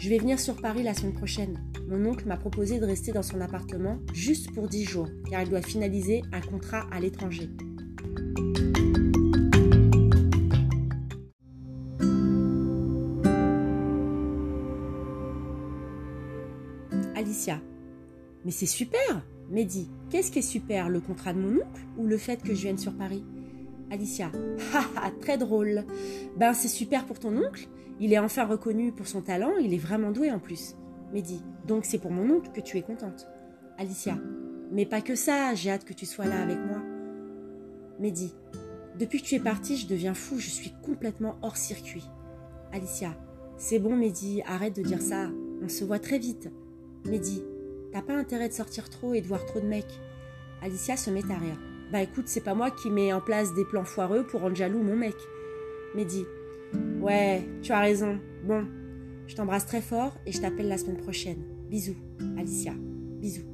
Je 0.00 0.08
vais 0.08 0.18
venir 0.18 0.40
sur 0.40 0.60
Paris 0.60 0.82
la 0.82 0.94
semaine 0.94 1.14
prochaine. 1.14 1.70
Mon 1.88 2.04
oncle 2.04 2.26
m'a 2.26 2.36
proposé 2.36 2.80
de 2.80 2.84
rester 2.84 3.12
dans 3.12 3.22
son 3.22 3.40
appartement 3.40 3.98
juste 4.12 4.52
pour 4.52 4.66
10 4.66 4.84
jours, 4.84 5.08
car 5.30 5.42
il 5.42 5.50
doit 5.50 5.62
finaliser 5.62 6.22
un 6.32 6.40
contrat 6.40 6.88
à 6.90 6.98
l'étranger. 6.98 7.48
Mais 18.46 18.52
c'est 18.52 18.64
super 18.64 19.26
Mehdi, 19.50 19.90
qu'est-ce 20.08 20.30
qui 20.30 20.38
est 20.38 20.42
super? 20.42 20.88
Le 20.88 21.00
contrat 21.00 21.32
de 21.32 21.40
mon 21.40 21.56
oncle 21.56 21.82
ou 21.98 22.06
le 22.06 22.16
fait 22.16 22.40
que 22.42 22.54
je 22.54 22.62
vienne 22.62 22.78
sur 22.78 22.94
Paris? 22.94 23.24
Alicia. 23.90 24.30
Haha, 24.72 25.10
très 25.20 25.36
drôle. 25.36 25.84
Ben 26.36 26.52
c'est 26.52 26.68
super 26.68 27.06
pour 27.06 27.18
ton 27.18 27.36
oncle. 27.36 27.66
Il 27.98 28.12
est 28.12 28.20
enfin 28.20 28.44
reconnu 28.44 28.92
pour 28.92 29.08
son 29.08 29.20
talent, 29.20 29.56
il 29.60 29.74
est 29.74 29.78
vraiment 29.78 30.12
doué 30.12 30.30
en 30.30 30.38
plus. 30.38 30.76
Mehdi. 31.12 31.42
Donc 31.66 31.84
c'est 31.84 31.98
pour 31.98 32.12
mon 32.12 32.36
oncle 32.36 32.50
que 32.52 32.60
tu 32.60 32.76
es 32.76 32.82
contente. 32.82 33.26
Alicia. 33.78 34.16
Mais 34.70 34.86
pas 34.86 35.00
que 35.00 35.16
ça, 35.16 35.54
j'ai 35.54 35.70
hâte 35.70 35.84
que 35.84 35.94
tu 35.94 36.06
sois 36.06 36.26
là 36.26 36.40
avec 36.40 36.58
moi. 36.58 36.80
Mehdi. 37.98 38.32
Depuis 38.96 39.20
que 39.20 39.26
tu 39.26 39.34
es 39.34 39.40
parti, 39.40 39.76
je 39.76 39.88
deviens 39.88 40.14
fou, 40.14 40.38
je 40.38 40.50
suis 40.50 40.72
complètement 40.82 41.36
hors 41.42 41.56
circuit. 41.56 42.04
Alicia. 42.72 43.16
C'est 43.56 43.80
bon, 43.80 43.96
Mehdi, 43.96 44.42
arrête 44.46 44.76
de 44.76 44.82
dire 44.82 45.02
ça. 45.02 45.30
On 45.62 45.68
se 45.68 45.84
voit 45.84 45.98
très 45.98 46.18
vite. 46.18 46.50
Mehdi, 47.06 47.42
t'as 47.92 48.02
pas 48.02 48.14
intérêt 48.14 48.48
de 48.48 48.54
sortir 48.54 48.88
trop 48.90 49.14
et 49.14 49.20
de 49.20 49.26
voir 49.26 49.44
trop 49.46 49.60
de 49.60 49.66
mecs. 49.66 50.00
Alicia 50.62 50.96
se 50.96 51.10
met 51.10 51.30
à 51.30 51.38
rire. 51.38 51.58
Bah 51.92 52.02
écoute, 52.02 52.28
c'est 52.28 52.42
pas 52.42 52.54
moi 52.54 52.70
qui 52.70 52.90
mets 52.90 53.12
en 53.12 53.20
place 53.20 53.54
des 53.54 53.64
plans 53.64 53.84
foireux 53.84 54.26
pour 54.26 54.40
rendre 54.40 54.56
jaloux 54.56 54.82
mon 54.82 54.96
mec. 54.96 55.14
Mehdi, 55.94 56.24
ouais, 57.00 57.46
tu 57.62 57.72
as 57.72 57.80
raison. 57.80 58.18
Bon, 58.44 58.66
je 59.26 59.36
t'embrasse 59.36 59.66
très 59.66 59.80
fort 59.80 60.12
et 60.26 60.32
je 60.32 60.40
t'appelle 60.40 60.68
la 60.68 60.78
semaine 60.78 60.96
prochaine. 60.96 61.42
Bisous, 61.68 61.96
Alicia. 62.38 62.72
Bisous. 63.20 63.46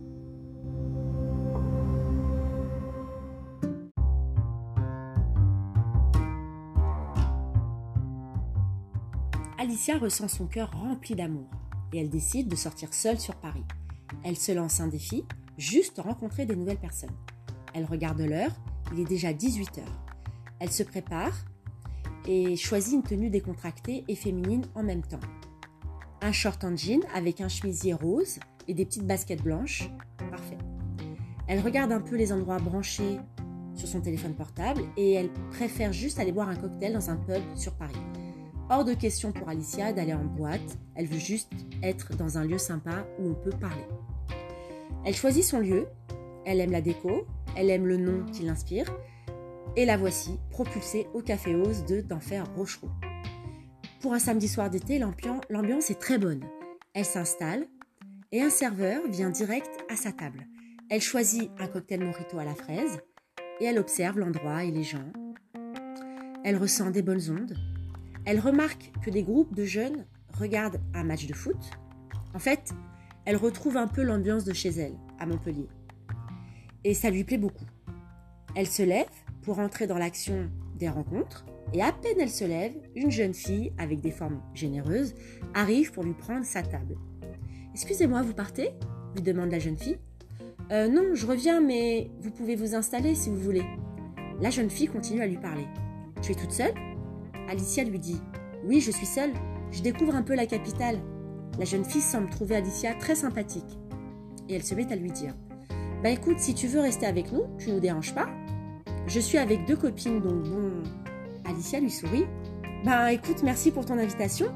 Alicia 9.59 9.97
ressent 9.99 10.27
son 10.29 10.47
cœur 10.47 10.73
rempli 10.73 11.15
d'amour 11.15 11.49
et 11.93 12.01
elle 12.01 12.11
décide 12.11 12.49
de 12.49 12.57
sortir 12.57 12.93
seule 12.93 13.21
sur 13.21 13.37
Paris. 13.37 13.65
Elle 14.25 14.37
se 14.37 14.52
lance 14.52 14.81
un 14.81 14.88
défi, 14.88 15.25
juste 15.59 15.99
rencontrer 15.99 16.47
des 16.47 16.57
nouvelles 16.57 16.78
personnes. 16.78 17.14
Elle 17.75 17.85
regarde 17.85 18.21
l'heure, 18.21 18.52
il 18.92 19.00
est 19.00 19.09
déjà 19.09 19.33
18 19.33 19.78
h 19.78 19.81
Elle 20.61 20.71
se 20.71 20.83
prépare 20.83 21.33
et 22.26 22.57
choisit 22.57 22.95
une 22.95 23.02
tenue 23.02 23.31
décontractée 23.31 24.04
et 24.09 24.14
féminine 24.14 24.64
en 24.75 24.83
même 24.83 25.02
temps. 25.02 25.21
Un 26.21 26.33
short 26.33 26.62
en 26.64 26.76
jean 26.76 27.00
avec 27.14 27.40
un 27.40 27.49
chemisier 27.49 27.95
rose 27.95 28.38
et 28.69 28.75
des 28.75 28.85
petites 28.85 29.07
baskets 29.07 29.42
blanches. 29.42 29.90
Parfait. 30.31 30.59
Elle 31.49 31.61
regarde 31.61 31.92
un 31.92 32.00
peu 32.00 32.16
les 32.16 32.33
endroits 32.33 32.59
branchés 32.59 33.19
sur 33.75 33.88
son 33.88 34.00
téléphone 34.00 34.35
portable 34.35 34.83
et 34.97 35.12
elle 35.12 35.31
préfère 35.50 35.92
juste 35.92 36.19
aller 36.19 36.33
boire 36.33 36.49
un 36.49 36.57
cocktail 36.57 36.92
dans 36.92 37.11
un 37.11 37.16
pub 37.16 37.42
sur 37.57 37.73
Paris. 37.75 37.97
Hors 38.71 38.85
de 38.85 38.95
question 38.95 39.33
pour 39.33 39.49
Alicia 39.49 39.92
d'aller 39.92 40.14
en 40.14 40.25
boîte, 40.25 40.78
elle 40.95 41.07
veut 41.07 41.19
juste 41.19 41.52
être 41.83 42.16
dans 42.16 42.38
un 42.38 42.45
lieu 42.45 42.59
sympa 42.59 43.07
où 43.19 43.31
on 43.31 43.35
peut 43.35 43.50
parler. 43.50 43.85
Elle 45.04 45.14
choisit 45.14 45.45
son 45.45 45.59
lieu, 45.59 45.88
elle 46.45 46.61
aime 46.61 46.71
la 46.71 46.81
déco, 46.81 47.26
elle 47.57 47.71
aime 47.71 47.87
le 47.87 47.97
nom 47.97 48.25
qui 48.26 48.45
l'inspire, 48.45 48.87
et 49.76 49.85
la 49.85 49.97
voici 49.97 50.38
propulsée 50.50 51.07
au 51.12 51.21
Café 51.21 51.54
Ose 51.54 51.85
de 51.85 52.00
d'Enfer 52.00 52.45
Rochereau. 52.57 52.88
Pour 54.00 54.14
un 54.14 54.19
samedi 54.19 54.49
soir 54.49 54.71
d'été, 54.71 54.99
l'ambiance 54.99 55.90
est 55.90 56.00
très 56.00 56.19
bonne. 56.19 56.45
Elle 56.95 57.04
s'installe 57.04 57.66
et 58.33 58.42
un 58.42 58.50
serveur 58.50 59.02
vient 59.09 59.31
direct 59.31 59.71
à 59.90 59.97
sa 59.97 60.12
table. 60.12 60.47
Elle 60.90 61.00
choisit 61.00 61.50
un 61.59 61.66
cocktail 61.66 62.04
mojito 62.04 62.38
à 62.38 62.45
la 62.45 62.54
fraise 62.54 63.00
et 63.61 63.64
elle 63.64 63.78
observe 63.78 64.19
l'endroit 64.19 64.64
et 64.64 64.71
les 64.71 64.83
gens. 64.83 65.12
Elle 66.45 66.57
ressent 66.57 66.90
des 66.90 67.02
bonnes 67.02 67.31
ondes, 67.31 67.54
elle 68.25 68.41
remarque 68.41 68.93
que 69.02 69.11
des 69.11 69.23
groupes 69.23 69.55
de 69.55 69.64
jeunes 69.64 70.07
regardent 70.38 70.81
un 70.95 71.05
match 71.05 71.26
de 71.26 71.35
foot. 71.35 71.59
En 72.35 72.38
fait, 72.38 72.73
elle 73.25 73.37
retrouve 73.37 73.76
un 73.76 73.87
peu 73.87 74.02
l'ambiance 74.02 74.45
de 74.45 74.52
chez 74.52 74.71
elle, 74.71 74.97
à 75.19 75.26
Montpellier. 75.26 75.69
Et 76.85 76.95
ça 76.95 77.11
lui 77.11 77.25
plaît 77.25 77.38
beaucoup. 77.38 77.67
Elle 78.55 78.67
se 78.67 78.83
lève 78.83 79.07
pour 79.43 79.59
entrer 79.59 79.87
dans 79.87 79.99
l'action 79.99 80.50
des 80.79 80.88
rencontres, 80.88 81.45
et 81.73 81.83
à 81.83 81.93
peine 81.93 82.21
elle 82.21 82.31
se 82.31 82.45
lève, 82.45 82.73
une 82.95 83.11
jeune 83.11 83.35
fille, 83.35 83.73
avec 83.79 84.00
des 84.00 84.11
formes 84.11 84.43
généreuses, 84.55 85.14
arrive 85.55 85.93
pour 85.93 86.05
lui 86.05 86.14
prendre 86.14 86.45
sa 86.45 86.62
table. 86.62 86.97
Excusez-moi, 87.73 88.23
vous 88.23 88.35
partez? 88.35 88.71
lui 89.14 89.23
demande 89.23 89.50
la 89.50 89.59
jeune 89.59 89.79
fille. 89.79 89.99
Euh, 90.71 90.88
non, 90.88 91.14
je 91.14 91.26
reviens, 91.26 91.61
mais 91.61 92.11
vous 92.21 92.31
pouvez 92.31 92.57
vous 92.57 92.75
installer 92.75 93.14
si 93.14 93.31
vous 93.31 93.37
voulez. 93.37 93.64
La 94.41 94.50
jeune 94.50 94.71
fille 94.71 94.88
continue 94.88 95.21
à 95.21 95.26
lui 95.26 95.37
parler. 95.37 95.67
Tu 96.23 96.33
es 96.33 96.35
toute 96.35 96.52
seule? 96.52 96.73
Alicia 97.49 97.85
lui 97.85 97.99
dit 97.99 98.21
Oui, 98.65 98.81
je 98.81 98.91
suis 98.91 99.07
seule. 99.07 99.33
Je 99.71 99.83
découvre 99.83 100.15
un 100.15 100.23
peu 100.23 100.35
la 100.35 100.47
capitale. 100.47 100.99
La 101.59 101.65
jeune 101.65 101.85
fille 101.85 102.01
semble 102.01 102.31
trouver 102.31 102.57
Alicia 102.57 102.95
très 102.95 103.15
sympathique. 103.15 103.79
Et 104.49 104.55
elle 104.55 104.63
se 104.63 104.75
met 104.75 104.91
à 104.93 104.97
lui 104.97 105.11
dire 105.11 105.35
Bah 106.03 106.11
écoute, 106.11 106.39
si 106.39 106.55
tu 106.55 106.67
veux 106.67 106.81
rester 106.81 107.07
avec 107.07 107.33
nous, 107.33 107.45
tu 107.59 107.71
nous 107.71 107.81
déranges 107.81 108.15
pas. 108.15 108.29
Je 109.07 109.21
suis 109.21 109.39
avec 109.39 109.67
deux 109.67 109.77
copines, 109.77 110.21
donc 110.21 110.45
bon. 110.45 110.83
Alicia 111.45 111.81
lui 111.81 111.91
sourit. 111.91 112.27
Bah 112.85 113.13
écoute, 113.13 113.43
merci 113.43 113.71
pour 113.71 113.85
ton 113.85 113.99
invitation. 113.99 114.47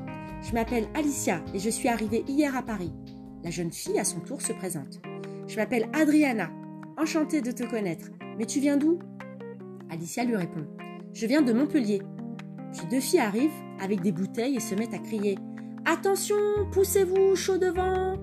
Je 0.42 0.52
m'appelle 0.52 0.86
Alicia 0.94 1.42
et 1.54 1.58
je 1.58 1.70
suis 1.70 1.88
arrivée 1.88 2.24
hier 2.28 2.56
à 2.56 2.62
Paris. 2.62 2.92
La 3.42 3.50
jeune 3.50 3.72
fille, 3.72 3.98
à 3.98 4.04
son 4.04 4.20
tour, 4.20 4.40
se 4.40 4.52
présente. 4.52 5.00
Je 5.46 5.56
m'appelle 5.56 5.88
Adriana. 5.92 6.50
Enchantée 6.98 7.40
de 7.40 7.50
te 7.50 7.62
connaître. 7.64 8.08
Mais 8.38 8.46
tu 8.46 8.60
viens 8.60 8.76
d'où? 8.76 8.98
Alicia 9.90 10.24
lui 10.24 10.36
répond. 10.36 10.66
Je 11.12 11.26
viens 11.26 11.42
de 11.42 11.52
Montpellier. 11.52 12.02
Deux 12.90 13.00
filles 13.00 13.20
arrivent 13.20 13.50
avec 13.80 14.00
des 14.00 14.12
bouteilles 14.12 14.56
et 14.56 14.60
se 14.60 14.74
mettent 14.74 14.94
à 14.94 14.98
crier 14.98 15.38
Attention, 15.84 16.36
poussez-vous, 16.70 17.34
chaud 17.34 17.58
devant 17.58 18.14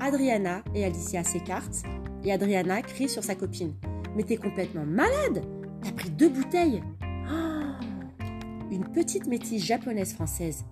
Adriana 0.00 0.62
et 0.74 0.84
Alicia 0.84 1.22
s'écartent 1.22 1.82
et 2.24 2.32
Adriana 2.32 2.82
crie 2.82 3.08
sur 3.08 3.22
sa 3.22 3.34
copine 3.34 3.74
Mais 4.16 4.24
t'es 4.24 4.36
complètement 4.36 4.84
malade 4.84 5.44
T'as 5.82 5.92
pris 5.92 6.10
deux 6.10 6.28
bouteilles 6.28 6.82
Une 8.70 8.90
petite 8.92 9.26
métisse 9.26 9.64
japonaise-française, 9.64 10.64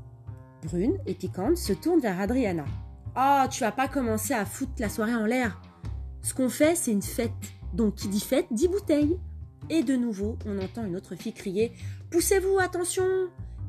brune 0.64 0.98
et 1.06 1.14
piquante, 1.14 1.56
se 1.56 1.72
tourne 1.72 2.00
vers 2.00 2.20
Adriana. 2.20 2.64
Oh, 3.16 3.44
tu 3.50 3.60
vas 3.60 3.72
pas 3.72 3.88
commencer 3.88 4.34
à 4.34 4.44
foutre 4.44 4.72
la 4.78 4.88
soirée 4.88 5.14
en 5.14 5.24
l'air. 5.24 5.62
Ce 6.22 6.34
qu'on 6.34 6.48
fait, 6.48 6.74
c'est 6.74 6.92
une 6.92 7.02
fête. 7.02 7.30
Donc, 7.72 7.94
qui 7.94 8.08
dit 8.08 8.20
fête, 8.20 8.46
dit 8.50 8.68
bouteille. 8.68 9.18
Et 9.70 9.82
de 9.82 9.96
nouveau, 9.96 10.36
on 10.44 10.58
entend 10.58 10.84
une 10.84 10.96
autre 10.96 11.14
fille 11.14 11.32
crier 11.32 11.72
Poussez-vous, 12.10 12.58
attention 12.58 13.04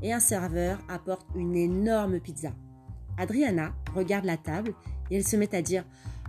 Et 0.01 0.13
un 0.13 0.19
serveur 0.19 0.79
apporte 0.89 1.27
une 1.35 1.55
énorme 1.55 2.19
pizza. 2.19 2.51
Adriana 3.17 3.73
regarde 3.95 4.25
la 4.25 4.37
table 4.37 4.73
et 5.09 5.17
elle 5.17 5.27
se 5.27 5.35
met 5.35 5.53
à 5.55 5.61
dire 5.61 5.83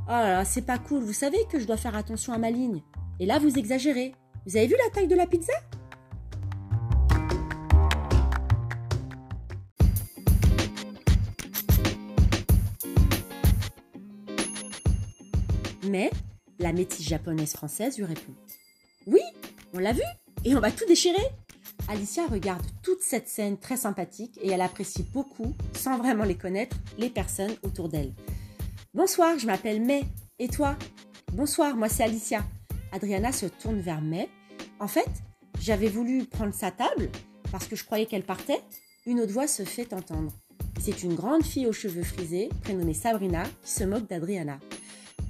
Oh 0.07 0.13
là 0.13 0.33
là, 0.33 0.45
c'est 0.45 0.63
pas 0.63 0.79
cool, 0.79 1.03
vous 1.03 1.13
savez 1.13 1.39
que 1.51 1.61
je 1.61 1.67
dois 1.67 1.77
faire 1.77 1.95
attention 1.95 2.33
à 2.33 2.39
ma 2.39 2.51
ligne. 2.51 2.83
Et 3.21 3.27
là, 3.27 3.39
vous 3.39 3.59
exagérez. 3.59 4.15
Vous 4.47 4.57
avez 4.57 4.67
vu 4.67 4.75
la 4.83 4.91
taille 4.91 5.09
de 5.09 5.15
la 5.15 5.27
pizza? 5.27 5.53
Mais 15.89 16.11
la 16.59 16.73
métisse 16.73 17.07
japonaise 17.07 17.53
française 17.53 17.99
lui 17.99 18.05
répond 18.05 18.33
Oui, 19.07 19.21
on 19.75 19.79
l'a 19.79 19.93
vu 19.93 20.03
et 20.45 20.55
on 20.55 20.61
va 20.61 20.71
tout 20.71 20.87
déchirer. 20.87 21.17
Alicia 21.87 22.27
regarde 22.27 22.65
toute 22.83 23.01
cette 23.01 23.29
scène 23.29 23.59
très 23.59 23.77
sympathique 23.77 24.39
et 24.43 24.51
elle 24.51 24.61
apprécie 24.61 25.05
beaucoup, 25.13 25.55
sans 25.75 25.99
vraiment 25.99 26.25
les 26.25 26.35
connaître, 26.35 26.77
les 26.99 27.11
personnes 27.11 27.55
autour 27.63 27.89
d'elle. 27.89 28.13
Bonsoir, 28.95 29.39
je 29.39 29.47
m'appelle 29.47 29.81
May. 29.81 30.05
Et 30.39 30.49
toi? 30.49 30.77
Bonsoir, 31.33 31.77
moi 31.77 31.89
c'est 31.89 32.03
Alicia. 32.03 32.45
Adriana 32.93 33.33
se 33.33 33.47
tourne 33.47 33.81
vers 33.81 34.01
May. 34.01 34.29
En 34.81 34.89
fait, 34.89 35.09
j'avais 35.61 35.89
voulu 35.89 36.25
prendre 36.25 36.55
sa 36.55 36.71
table 36.71 37.11
parce 37.51 37.67
que 37.67 37.77
je 37.77 37.85
croyais 37.85 38.07
qu'elle 38.07 38.25
partait. 38.25 38.63
Une 39.07 39.21
autre 39.21 39.33
voix 39.33 39.47
se 39.47 39.63
fait 39.63 39.93
entendre. 39.93 40.33
C'est 40.81 41.03
une 41.03 41.15
grande 41.15 41.45
fille 41.45 41.67
aux 41.67 41.73
cheveux 41.73 42.03
frisés, 42.03 42.49
prénommée 42.63 42.95
Sabrina, 42.95 43.43
qui 43.63 43.73
se 43.73 43.85
moque 43.85 44.09
d'Adriana. 44.09 44.59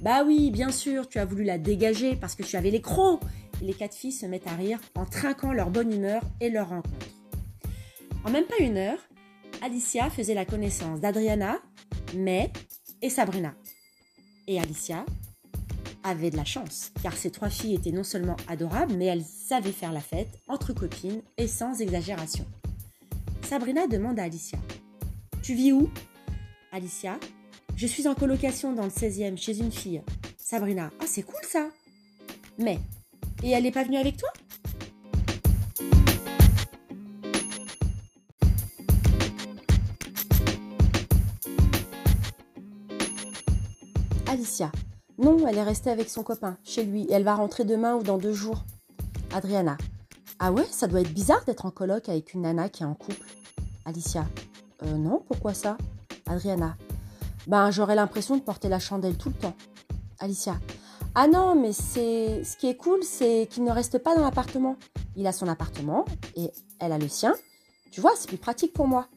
Bah 0.01 0.23
oui, 0.25 0.51
bien 0.51 0.71
sûr, 0.71 1.09
tu 1.09 1.19
as 1.19 1.25
voulu 1.25 1.43
la 1.43 1.57
dégager 1.57 2.15
parce 2.15 2.35
que 2.35 2.43
tu 2.43 2.55
avais 2.55 2.71
les 2.71 2.81
crocs 2.81 3.19
les 3.61 3.73
quatre 3.73 3.95
filles 3.95 4.11
se 4.11 4.25
mettent 4.25 4.47
à 4.47 4.55
rire 4.55 4.79
en 4.95 5.05
trinquant 5.05 5.53
leur 5.53 5.69
bonne 5.69 5.93
humeur 5.93 6.21
et 6.39 6.49
leur 6.49 6.69
rencontre. 6.69 7.07
En 8.25 8.31
même 8.31 8.45
pas 8.45 8.59
une 8.59 8.77
heure, 8.77 8.99
Alicia 9.61 10.09
faisait 10.09 10.33
la 10.33 10.45
connaissance 10.45 10.99
d'Adriana, 10.99 11.59
May 12.15 12.51
et 13.01 13.09
Sabrina. 13.09 13.53
Et 14.47 14.59
Alicia 14.59 15.05
avait 16.03 16.31
de 16.31 16.37
la 16.37 16.45
chance, 16.45 16.91
car 17.03 17.13
ces 17.13 17.29
trois 17.29 17.49
filles 17.49 17.75
étaient 17.75 17.91
non 17.91 18.03
seulement 18.03 18.37
adorables, 18.47 18.93
mais 18.95 19.05
elles 19.05 19.23
savaient 19.23 19.71
faire 19.71 19.91
la 19.91 19.99
fête 19.99 20.39
entre 20.47 20.73
copines 20.73 21.21
et 21.37 21.47
sans 21.47 21.81
exagération. 21.81 22.45
Sabrina 23.43 23.87
demande 23.87 24.19
à 24.19 24.23
Alicia 24.23 24.59
Tu 25.41 25.55
vis 25.55 25.71
où? 25.71 25.89
Alicia 26.71 27.19
Je 27.75 27.87
suis 27.87 28.07
en 28.07 28.15
colocation 28.15 28.73
dans 28.73 28.83
le 28.83 28.89
16e 28.89 29.37
chez 29.37 29.59
une 29.59 29.71
fille. 29.71 30.01
Sabrina 30.37 30.91
Ah, 30.99 31.05
c'est 31.07 31.23
cool 31.23 31.43
ça 31.43 31.69
Mais 32.57 32.79
et 33.43 33.51
elle 33.51 33.63
n'est 33.63 33.71
pas 33.71 33.83
venue 33.83 33.97
avec 33.97 34.17
toi? 34.17 34.29
Alicia. 44.27 44.71
Non, 45.17 45.45
elle 45.47 45.57
est 45.57 45.63
restée 45.63 45.89
avec 45.89 46.09
son 46.09 46.23
copain, 46.23 46.57
chez 46.63 46.85
lui, 46.85 47.07
elle 47.11 47.23
va 47.23 47.35
rentrer 47.35 47.65
demain 47.65 47.95
ou 47.95 48.03
dans 48.03 48.17
deux 48.17 48.33
jours. 48.33 48.63
Adriana. 49.33 49.77
Ah 50.39 50.51
ouais, 50.51 50.65
ça 50.71 50.87
doit 50.87 51.01
être 51.01 51.13
bizarre 51.13 51.43
d'être 51.45 51.65
en 51.65 51.71
coloc 51.71 52.07
avec 52.07 52.33
une 52.33 52.43
nana 52.43 52.69
qui 52.69 52.83
est 52.83 52.85
en 52.85 52.93
couple. 52.93 53.27
Alicia. 53.85 54.25
Euh, 54.83 54.97
non, 54.97 55.21
pourquoi 55.27 55.53
ça? 55.53 55.77
Adriana. 56.25 56.77
Ben, 57.47 57.71
j'aurais 57.71 57.95
l'impression 57.95 58.37
de 58.37 58.41
porter 58.41 58.69
la 58.69 58.79
chandelle 58.79 59.17
tout 59.17 59.29
le 59.29 59.35
temps. 59.35 59.55
Alicia. 60.19 60.57
Ah 61.15 61.27
non, 61.27 61.55
mais 61.55 61.73
c'est 61.73 62.43
ce 62.43 62.55
qui 62.55 62.67
est 62.67 62.75
cool, 62.75 63.03
c'est 63.03 63.47
qu'il 63.49 63.63
ne 63.63 63.71
reste 63.71 63.97
pas 63.97 64.15
dans 64.15 64.23
l'appartement. 64.23 64.75
Il 65.15 65.25
a 65.25 65.31
son 65.31 65.47
appartement 65.47 66.05
et 66.35 66.51
elle 66.79 66.91
a 66.91 66.97
le 66.97 67.07
sien. 67.07 67.33
Tu 67.91 67.99
vois, 67.99 68.11
c'est 68.15 68.27
plus 68.27 68.37
pratique 68.37 68.73
pour 68.73 68.87
moi. 68.87 69.07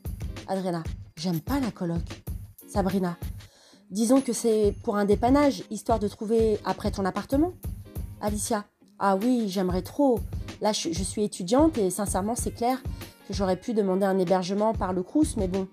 Adriana, 0.49 0.83
j'aime 1.17 1.41
pas 1.41 1.61
la 1.61 1.71
coloc. 1.71 2.03
Sabrina, 2.67 3.19
disons 3.91 4.23
que 4.23 4.33
c'est 4.33 4.75
pour 4.83 4.97
un 4.97 5.05
dépannage, 5.05 5.65
histoire 5.71 5.99
de 5.99 6.09
trouver 6.09 6.59
après 6.65 6.91
ton 6.91 7.05
appartement. 7.05 7.53
Alicia, 8.23 8.65
ah 8.99 9.17
oui, 9.17 9.45
j'aimerais 9.49 9.83
trop. 9.83 10.19
Là, 10.63 10.73
je, 10.73 10.91
suis 10.91 11.25
étudiante 11.25 11.77
et 11.77 11.91
sincèrement, 11.91 12.35
c'est 12.35 12.53
clair 12.53 12.83
que 13.29 13.35
j'aurais 13.35 13.57
pu 13.57 13.75
demander 13.75 14.07
un 14.07 14.19
hébergement 14.19 14.73
par 14.73 14.93
le 14.93 15.03
Crous, 15.03 15.37
mais 15.37 15.49
bon, 15.49 15.69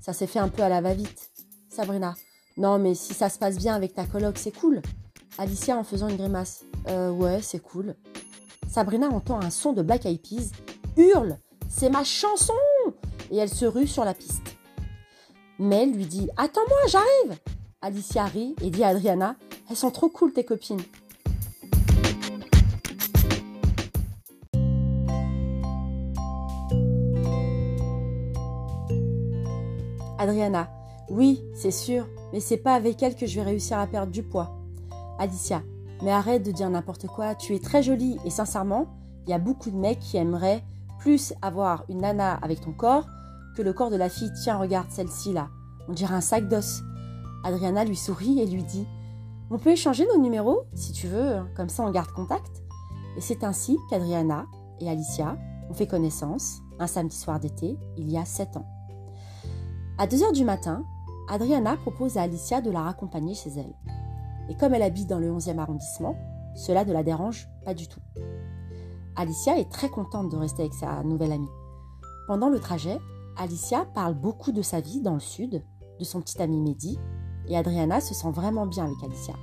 ça 0.00 0.12
s'est 0.12 0.26
fait 0.26 0.38
un 0.38 0.48
peu 0.48 0.62
à 0.62 0.68
la 0.68 0.80
va-vite. 0.80 1.30
Sabrina, 1.68 2.14
non, 2.56 2.78
mais 2.78 2.94
si 2.94 3.12
ça 3.12 3.28
se 3.28 3.38
passe 3.38 3.58
bien 3.58 3.74
avec 3.74 3.94
ta 3.94 4.06
coloc, 4.06 4.38
c'est 4.38 4.56
cool. 4.56 4.80
Alicia 5.38 5.76
en 5.76 5.84
faisant 5.84 6.08
une 6.08 6.16
grimace. 6.16 6.64
Euh, 6.88 7.10
ouais, 7.10 7.40
c'est 7.42 7.60
cool. 7.60 7.94
Sabrina 8.68 9.08
entend 9.08 9.40
un 9.40 9.50
son 9.50 9.72
de 9.72 9.82
Black 9.82 10.04
Eyed 10.04 10.20
Peas, 10.20 10.50
hurle 10.96 11.38
C'est 11.68 11.90
ma 11.90 12.02
chanson 12.02 12.52
Et 13.30 13.36
elle 13.36 13.48
se 13.48 13.64
rue 13.64 13.86
sur 13.86 14.04
la 14.04 14.14
piste. 14.14 14.56
Mel 15.60 15.92
lui 15.92 16.06
dit 16.06 16.28
Attends-moi, 16.36 16.78
j'arrive 16.88 17.38
Alicia 17.80 18.24
rit 18.24 18.56
et 18.60 18.70
dit 18.70 18.82
à 18.82 18.88
Adriana 18.88 19.36
Elles 19.70 19.76
sont 19.76 19.92
trop 19.92 20.08
cool 20.08 20.32
tes 20.32 20.44
copines. 20.44 20.82
Adriana 30.18 30.68
Oui, 31.08 31.44
c'est 31.54 31.70
sûr, 31.70 32.08
mais 32.32 32.40
c'est 32.40 32.56
pas 32.56 32.74
avec 32.74 33.00
elle 33.04 33.14
que 33.14 33.26
je 33.26 33.36
vais 33.36 33.46
réussir 33.46 33.78
à 33.78 33.86
perdre 33.86 34.10
du 34.10 34.24
poids. 34.24 34.57
Alicia, 35.18 35.62
mais 36.02 36.10
arrête 36.10 36.44
de 36.44 36.52
dire 36.52 36.70
n'importe 36.70 37.06
quoi, 37.06 37.34
tu 37.34 37.54
es 37.54 37.58
très 37.58 37.82
jolie 37.82 38.18
et 38.24 38.30
sincèrement, 38.30 38.86
il 39.26 39.30
y 39.30 39.34
a 39.34 39.38
beaucoup 39.38 39.70
de 39.70 39.76
mecs 39.76 39.98
qui 40.00 40.16
aimeraient 40.16 40.62
plus 40.98 41.34
avoir 41.42 41.84
une 41.88 41.98
nana 41.98 42.34
avec 42.34 42.60
ton 42.60 42.72
corps 42.72 43.06
que 43.56 43.62
le 43.62 43.72
corps 43.72 43.90
de 43.90 43.96
la 43.96 44.08
fille. 44.08 44.32
Tiens, 44.42 44.56
regarde 44.58 44.90
celle-ci 44.90 45.32
là, 45.32 45.48
on 45.88 45.92
dirait 45.92 46.14
un 46.14 46.20
sac 46.20 46.48
d'os. 46.48 46.82
Adriana 47.44 47.84
lui 47.84 47.96
sourit 47.96 48.40
et 48.40 48.46
lui 48.46 48.62
dit 48.62 48.86
On 49.50 49.58
peut 49.58 49.70
échanger 49.70 50.06
nos 50.06 50.20
numéros 50.20 50.62
si 50.74 50.92
tu 50.92 51.06
veux, 51.06 51.40
comme 51.56 51.68
ça 51.68 51.82
on 51.84 51.90
garde 51.90 52.12
contact. 52.12 52.62
Et 53.16 53.20
c'est 53.20 53.44
ainsi 53.44 53.76
qu'Adriana 53.90 54.46
et 54.80 54.88
Alicia 54.88 55.36
ont 55.68 55.74
fait 55.74 55.86
connaissance 55.86 56.60
un 56.78 56.86
samedi 56.86 57.16
soir 57.16 57.40
d'été, 57.40 57.76
il 57.96 58.10
y 58.10 58.16
a 58.16 58.24
sept 58.24 58.56
ans. 58.56 58.66
À 59.98 60.06
2 60.06 60.22
heures 60.22 60.32
du 60.32 60.44
matin, 60.44 60.84
Adriana 61.28 61.76
propose 61.76 62.16
à 62.16 62.22
Alicia 62.22 62.60
de 62.60 62.70
la 62.70 62.82
raccompagner 62.82 63.34
chez 63.34 63.50
elle 63.50 63.74
et 64.48 64.56
comme 64.56 64.74
elle 64.74 64.82
habite 64.82 65.08
dans 65.08 65.18
le 65.18 65.30
11e 65.30 65.58
arrondissement, 65.58 66.16
cela 66.54 66.84
ne 66.84 66.92
la 66.92 67.02
dérange 67.02 67.48
pas 67.64 67.74
du 67.74 67.88
tout. 67.88 68.00
Alicia 69.16 69.58
est 69.58 69.70
très 69.70 69.88
contente 69.88 70.30
de 70.30 70.36
rester 70.36 70.62
avec 70.62 70.74
sa 70.74 71.02
nouvelle 71.02 71.32
amie. 71.32 71.50
Pendant 72.26 72.48
le 72.48 72.60
trajet, 72.60 72.98
Alicia 73.36 73.84
parle 73.94 74.14
beaucoup 74.14 74.52
de 74.52 74.62
sa 74.62 74.80
vie 74.80 75.00
dans 75.00 75.14
le 75.14 75.20
sud, 75.20 75.64
de 75.98 76.04
son 76.04 76.20
petit 76.20 76.40
ami 76.40 76.60
Mehdi, 76.60 76.98
et 77.48 77.56
Adriana 77.56 78.00
se 78.00 78.14
sent 78.14 78.30
vraiment 78.30 78.66
bien 78.66 78.84
avec 78.84 79.02
Alicia. 79.02 79.34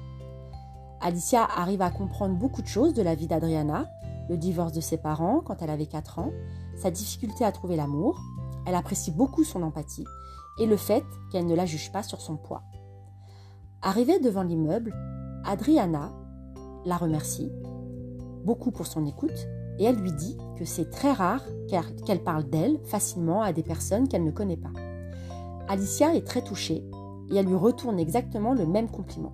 Alicia 1.02 1.44
arrive 1.44 1.82
à 1.82 1.92
comprendre 1.92 2.36
beaucoup 2.36 2.62
de 2.62 2.68
choses 2.68 2.94
de 2.94 3.02
la 3.02 3.16
vie 3.16 3.28
d'Adriana, 3.28 3.86
le 4.30 4.38
divorce 4.38 4.72
de 4.72 4.82
ses 4.82 4.98
parents 4.98 5.42
quand 5.46 5.62
elle 5.62 5.70
avait 5.70 5.86
4 5.86 6.20
ans, 6.20 6.32
sa 6.78 6.92
difficulté 6.92 7.46
à 7.46 7.52
trouver 7.52 7.76
l'amour, 7.76 8.20
elle 8.66 8.76
apprécie 8.76 9.12
beaucoup 9.12 9.44
son 9.44 9.62
empathie 9.62 10.06
et 10.58 10.66
le 10.66 10.78
fait 10.78 11.06
qu'elle 11.32 11.46
ne 11.46 11.56
la 11.56 11.66
juge 11.66 11.92
pas 11.92 12.04
sur 12.04 12.22
son 12.22 12.38
poids. 12.38 12.64
Arrivée 13.82 14.20
devant 14.20 14.44
l'immeuble, 14.44 14.94
Adriana 15.46 16.12
la 16.86 16.98
remercie 16.98 17.52
beaucoup 18.46 18.72
pour 18.72 18.86
son 18.86 19.06
écoute 19.06 19.48
et 19.80 19.84
elle 19.84 19.98
lui 19.98 20.14
dit 20.14 20.38
que 20.58 20.66
c'est 20.66 20.90
très 20.90 21.12
rare 21.12 21.44
qu'elle 22.06 22.24
parle 22.24 22.46
d'elle 22.46 22.80
facilement 22.86 23.42
à 23.42 23.52
des 23.52 23.64
personnes 23.64 24.08
qu'elle 24.08 24.24
ne 24.24 24.32
connaît 24.32 24.56
pas. 24.56 24.72
Alicia 25.68 26.16
est 26.16 26.26
très 26.26 26.44
touchée 26.44 26.86
et 27.32 27.36
elle 27.36 27.48
lui 27.48 27.56
retourne 27.56 28.00
exactement 28.00 28.54
le 28.54 28.66
même 28.66 28.90
compliment. 28.90 29.34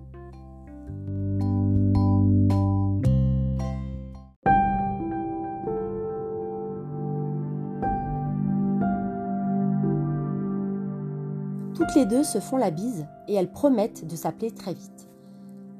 Toutes 11.92 12.00
les 12.00 12.06
deux 12.06 12.24
se 12.24 12.40
font 12.40 12.56
la 12.56 12.70
bise 12.70 13.06
et 13.28 13.34
elles 13.34 13.52
promettent 13.52 14.06
de 14.06 14.16
s'appeler 14.16 14.50
très 14.50 14.72
vite. 14.72 15.10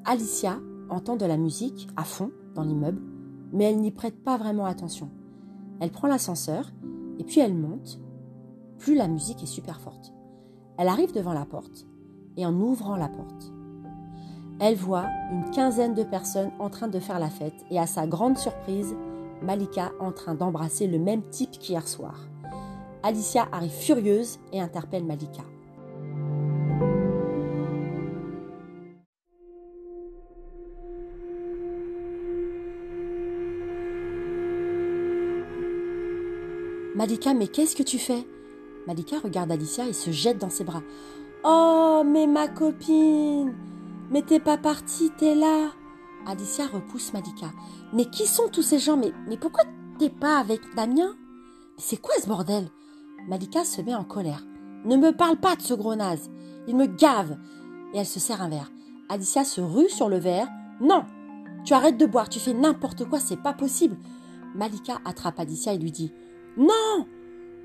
Alicia 0.05 0.59
entend 0.91 1.17
de 1.17 1.25
la 1.25 1.39
musique 1.39 1.89
à 1.97 2.05
fond 2.05 2.31
dans 2.55 2.65
l'immeuble, 2.65 3.01
mais 3.51 3.65
elle 3.65 3.81
n'y 3.81 3.91
prête 3.91 4.23
pas 4.23 4.37
vraiment 4.37 4.67
attention. 4.67 5.09
Elle 5.81 5.91
prend 5.91 6.09
l'ascenseur 6.09 6.71
Et 7.19 7.25
puis 7.25 7.41
elle 7.41 7.55
monte, 7.55 7.99
plus 8.77 8.95
la 8.95 9.09
musique 9.09 9.43
est 9.43 9.47
super 9.47 9.81
forte. 9.81 10.13
Elle 10.77 10.89
arrive 10.89 11.15
devant 11.15 11.33
la 11.33 11.47
porte 11.47 11.87
et 12.37 12.45
en 12.45 12.61
ouvrant 12.61 12.97
la 12.97 13.09
porte, 13.09 13.51
elle 14.61 14.77
voit 14.77 15.07
une 15.31 15.49
quinzaine 15.51 15.95
de 15.95 16.05
personnes 16.05 16.51
en 16.59 16.69
train 16.69 16.89
de 16.89 17.01
faire 17.01 17.21
la 17.21 17.31
fête 17.31 17.65
et 17.71 17.79
à 17.79 17.87
sa 17.87 18.07
grande 18.07 18.37
surprise, 18.37 18.95
Malika 19.41 19.93
en 19.99 20.13
train 20.13 20.35
d'embrasser 20.35 20.87
le 20.87 20.99
même 20.99 21.23
type 21.31 21.53
qu'hier 21.53 21.89
soir. 21.89 22.17
Alicia 23.03 23.49
arrive 23.51 23.71
furieuse 23.71 24.41
et 24.53 24.61
interpelle 24.61 25.07
Malika. 25.07 25.43
Malika, 37.03 37.35
mais 37.35 37.49
qu'est-ce 37.49 37.75
que 37.75 37.83
tu 37.83 37.99
fais? 37.99 38.25
Malika 38.87 39.19
regarde 39.19 39.51
Alicia 39.51 39.89
et 39.89 39.93
se 39.93 40.13
jette 40.13 40.39
dans 40.39 40.51
ses 40.51 40.63
bras. 40.63 40.85
Oh, 41.43 42.05
mais 42.07 42.29
ma 42.29 42.47
copine 42.47 43.57
Mais 44.13 44.23
t'es 44.23 44.39
pas 44.39 44.57
partie, 44.57 45.11
t'es 45.19 45.35
là 45.35 45.73
Alicia 46.29 46.65
repousse 46.69 47.13
Malika. 47.13 47.47
Mais 47.93 48.05
qui 48.05 48.25
sont 48.29 48.47
tous 48.47 48.63
ces 48.63 48.79
gens? 48.79 48.97
Mais, 48.97 49.37
pourquoi 49.37 49.65
t'es 49.99 50.11
pas 50.11 50.39
avec 50.39 50.61
Damien? 50.77 51.17
C'est 51.77 52.01
quoi 52.01 52.15
ce 52.23 52.29
bordel? 52.29 52.69
Malika 53.27 53.65
se 53.65 53.83
met 53.83 53.97
en 53.97 54.05
colère. 54.05 54.47
Ne 54.85 54.97
me 54.97 55.11
parle 55.11 55.39
pas 55.39 55.57
de 55.57 55.63
ce 55.63 55.75
gros 55.75 55.97
naze. 55.97 56.31
Il 56.69 56.77
me 56.77 56.87
gave. 56.87 57.37
Et 57.95 57.99
elle 57.99 58.07
se 58.07 58.21
sert 58.21 58.43
un 58.43 58.49
verre. 58.49 58.71
Alicia 59.09 59.43
se 59.43 59.61
rue 59.61 59.89
sur 59.89 60.09
le 60.09 60.19
verre. 60.19 60.47
Non 60.81 61.05
Tu 61.65 61.75
arrêtes 61.75 61.99
de 61.99 62.07
boire, 62.07 62.29
tu 62.29 62.39
fais 62.39 62.55
n'importe 62.55 63.07
quoi, 63.07 63.19
c'est 63.19 63.43
pas 63.43 63.55
possible. 63.55 63.97
Malika 64.55 65.01
attrape 65.05 65.41
Alicia 65.41 65.73
et 65.73 65.79
lui 65.79 65.91
dit 65.91 66.13
non 66.57 67.07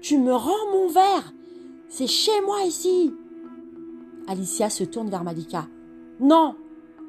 Tu 0.01 0.17
me 0.17 0.33
rends 0.33 0.71
mon 0.71 0.87
verre. 0.87 1.33
C'est 1.89 2.07
chez 2.07 2.41
moi 2.45 2.63
ici. 2.63 3.13
Alicia 4.27 4.69
se 4.69 4.83
tourne 4.83 5.09
vers 5.09 5.23
Malika. 5.23 5.67
Non 6.19 6.55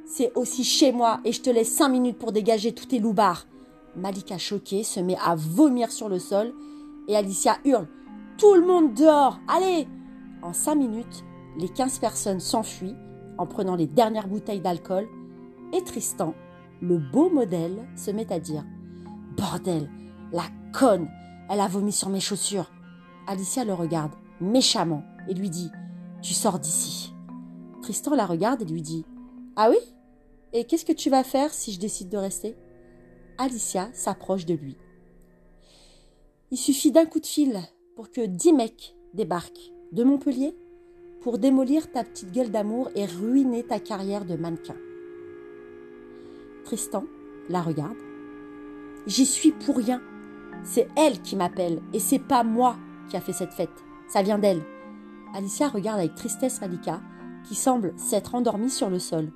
C'est 0.04 0.32
aussi 0.36 0.64
chez 0.64 0.92
moi 0.92 1.20
et 1.24 1.32
je 1.32 1.42
te 1.42 1.50
laisse 1.50 1.72
cinq 1.72 1.88
minutes 1.88 2.18
pour 2.18 2.32
dégager 2.32 2.72
tous 2.72 2.86
tes 2.86 2.98
loupards. 2.98 3.46
Malika, 3.96 4.38
choquée, 4.38 4.84
se 4.84 5.00
met 5.00 5.16
à 5.24 5.34
vomir 5.34 5.90
sur 5.90 6.08
le 6.08 6.18
sol 6.18 6.52
et 7.08 7.16
Alicia 7.16 7.58
hurle. 7.64 7.88
Tout 8.36 8.54
le 8.54 8.66
monde 8.66 8.94
dehors 8.94 9.40
Allez. 9.48 9.88
En 10.42 10.52
cinq 10.52 10.76
minutes, 10.76 11.24
les 11.56 11.68
quinze 11.68 11.98
personnes 11.98 12.40
s'enfuient 12.40 12.94
en 13.38 13.46
prenant 13.46 13.74
les 13.74 13.86
dernières 13.86 14.28
bouteilles 14.28 14.60
d'alcool 14.60 15.08
et 15.72 15.82
Tristan, 15.82 16.34
le 16.80 16.98
beau 16.98 17.30
modèle, 17.30 17.86
se 17.96 18.10
met 18.10 18.32
à 18.32 18.38
dire. 18.38 18.64
Bordel, 19.36 19.90
la 20.32 20.44
conne 20.72 21.08
elle 21.48 21.60
a 21.60 21.68
vomi 21.68 21.92
sur 21.92 22.08
mes 22.08 22.20
chaussures. 22.20 22.70
Alicia 23.26 23.64
le 23.64 23.74
regarde 23.74 24.12
méchamment 24.40 25.02
et 25.28 25.34
lui 25.34 25.50
dit 25.50 25.70
Tu 26.22 26.34
sors 26.34 26.58
d'ici. 26.58 27.12
Tristan 27.82 28.14
la 28.14 28.26
regarde 28.26 28.62
et 28.62 28.66
lui 28.66 28.82
dit 28.82 29.04
Ah 29.56 29.70
oui? 29.70 29.78
Et 30.52 30.64
qu'est-ce 30.64 30.84
que 30.84 30.92
tu 30.92 31.10
vas 31.10 31.24
faire 31.24 31.52
si 31.52 31.72
je 31.72 31.80
décide 31.80 32.08
de 32.08 32.16
rester? 32.16 32.56
Alicia 33.36 33.88
s'approche 33.92 34.46
de 34.46 34.54
lui. 34.54 34.76
Il 36.50 36.56
suffit 36.56 36.90
d'un 36.90 37.04
coup 37.04 37.20
de 37.20 37.26
fil 37.26 37.60
pour 37.94 38.10
que 38.10 38.24
dix 38.24 38.52
mecs 38.52 38.96
débarquent 39.14 39.72
de 39.92 40.04
Montpellier 40.04 40.56
pour 41.20 41.38
démolir 41.38 41.90
ta 41.90 42.04
petite 42.04 42.32
gueule 42.32 42.50
d'amour 42.50 42.88
et 42.94 43.04
ruiner 43.04 43.64
ta 43.64 43.80
carrière 43.80 44.24
de 44.24 44.36
mannequin. 44.36 44.76
Tristan 46.64 47.04
la 47.48 47.62
regarde. 47.62 47.96
J'y 49.06 49.26
suis 49.26 49.52
pour 49.52 49.76
rien, 49.76 50.02
c'est 50.64 50.88
elle 50.96 51.20
qui 51.22 51.36
m'appelle 51.36 51.80
et 51.92 52.00
c'est 52.00 52.18
pas 52.18 52.44
moi 52.44 52.76
qui 53.08 53.16
a 53.16 53.20
fait 53.20 53.32
cette 53.32 53.52
fête. 53.52 53.84
Ça 54.08 54.22
vient 54.22 54.38
d'elle. 54.38 54.62
Alicia 55.34 55.68
regarde 55.68 55.98
avec 55.98 56.14
tristesse 56.14 56.60
Malika, 56.60 57.00
qui 57.44 57.54
semble 57.54 57.92
s'être 57.96 58.34
endormie 58.34 58.70
sur 58.70 58.90
le 58.90 58.98
sol. 58.98 59.30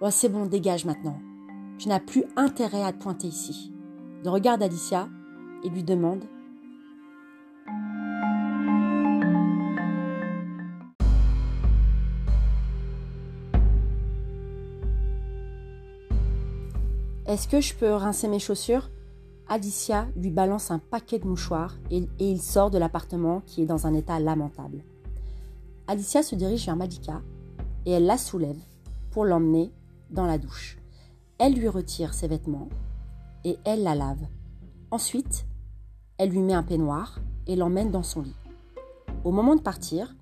Oh, 0.00 0.10
c'est 0.10 0.28
bon, 0.28 0.46
dégage 0.46 0.84
maintenant. 0.84 1.18
Tu 1.78 1.88
n'as 1.88 2.00
plus 2.00 2.24
intérêt 2.36 2.82
à 2.82 2.92
te 2.92 3.02
pointer 3.02 3.28
ici. 3.28 3.72
Il 4.22 4.28
regarde 4.28 4.62
Alicia 4.62 5.08
et 5.64 5.68
lui 5.68 5.84
demande 5.84 6.24
Est-ce 17.26 17.46
que 17.46 17.60
je 17.60 17.74
peux 17.74 17.92
rincer 17.92 18.26
mes 18.26 18.38
chaussures? 18.38 18.88
Alicia 19.50 20.06
lui 20.14 20.30
balance 20.30 20.70
un 20.70 20.78
paquet 20.78 21.18
de 21.18 21.26
mouchoirs 21.26 21.78
et, 21.90 22.06
il 22.18 22.42
sort 22.42 22.70
de 22.70 22.76
l'appartement 22.76 23.40
qui 23.46 23.62
est 23.62 23.66
dans 23.66 23.86
un 23.86 23.94
état 23.94 24.20
lamentable. 24.20 24.84
Alicia 25.86 26.22
se 26.22 26.34
dirige 26.34 26.66
vers 26.66 26.76
Malika 26.76 27.22
et 27.86 27.92
elle 27.92 28.04
la 28.04 28.18
soulève 28.18 28.60
pour 29.10 29.24
l'emmener 29.24 29.72
dans 30.10 30.26
la 30.26 30.36
douche. 30.36 30.76
Elle 31.38 31.54
lui 31.54 31.68
retire 31.68 32.12
ses 32.12 32.28
vêtements 32.28 32.68
et 33.44 33.58
elle 33.64 33.82
la 33.82 33.94
lave. 33.94 34.26
Ensuite, 34.90 35.46
elle 36.18 36.28
lui 36.28 36.40
met 36.40 36.52
un 36.52 36.62
peignoir 36.62 37.18
et 37.46 37.56
l'emmène 37.56 37.90
dans 37.90 38.02
son 38.02 38.20
lit. 38.20 38.36
Au 39.24 39.30
moment 39.30 39.56
de 39.56 39.62
partir, 39.62 40.14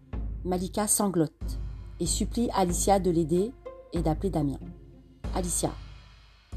Malika 0.44 0.86
sanglote 0.86 1.58
et 1.98 2.06
supplie 2.06 2.48
Alicia 2.54 3.00
de 3.00 3.10
l'aider 3.10 3.52
et 3.92 4.02
d'appeler 4.02 4.30
Damien. 4.30 4.60
Alicia, 5.34 5.72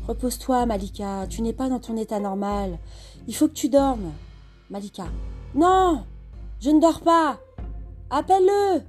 Repose-toi, 0.09 0.65
Malika, 0.65 1.27
tu 1.29 1.43
n'es 1.43 1.53
pas 1.53 1.69
dans 1.69 1.77
ton 1.77 1.95
état 1.95 2.19
normal. 2.19 2.79
Il 3.27 3.35
faut 3.35 3.47
que 3.47 3.53
tu 3.53 3.69
dormes. 3.69 4.11
Malika. 4.71 5.05
Non 5.53 6.03
Je 6.59 6.71
ne 6.71 6.81
dors 6.81 7.01
pas 7.01 7.37
Appelle-le 8.09 8.81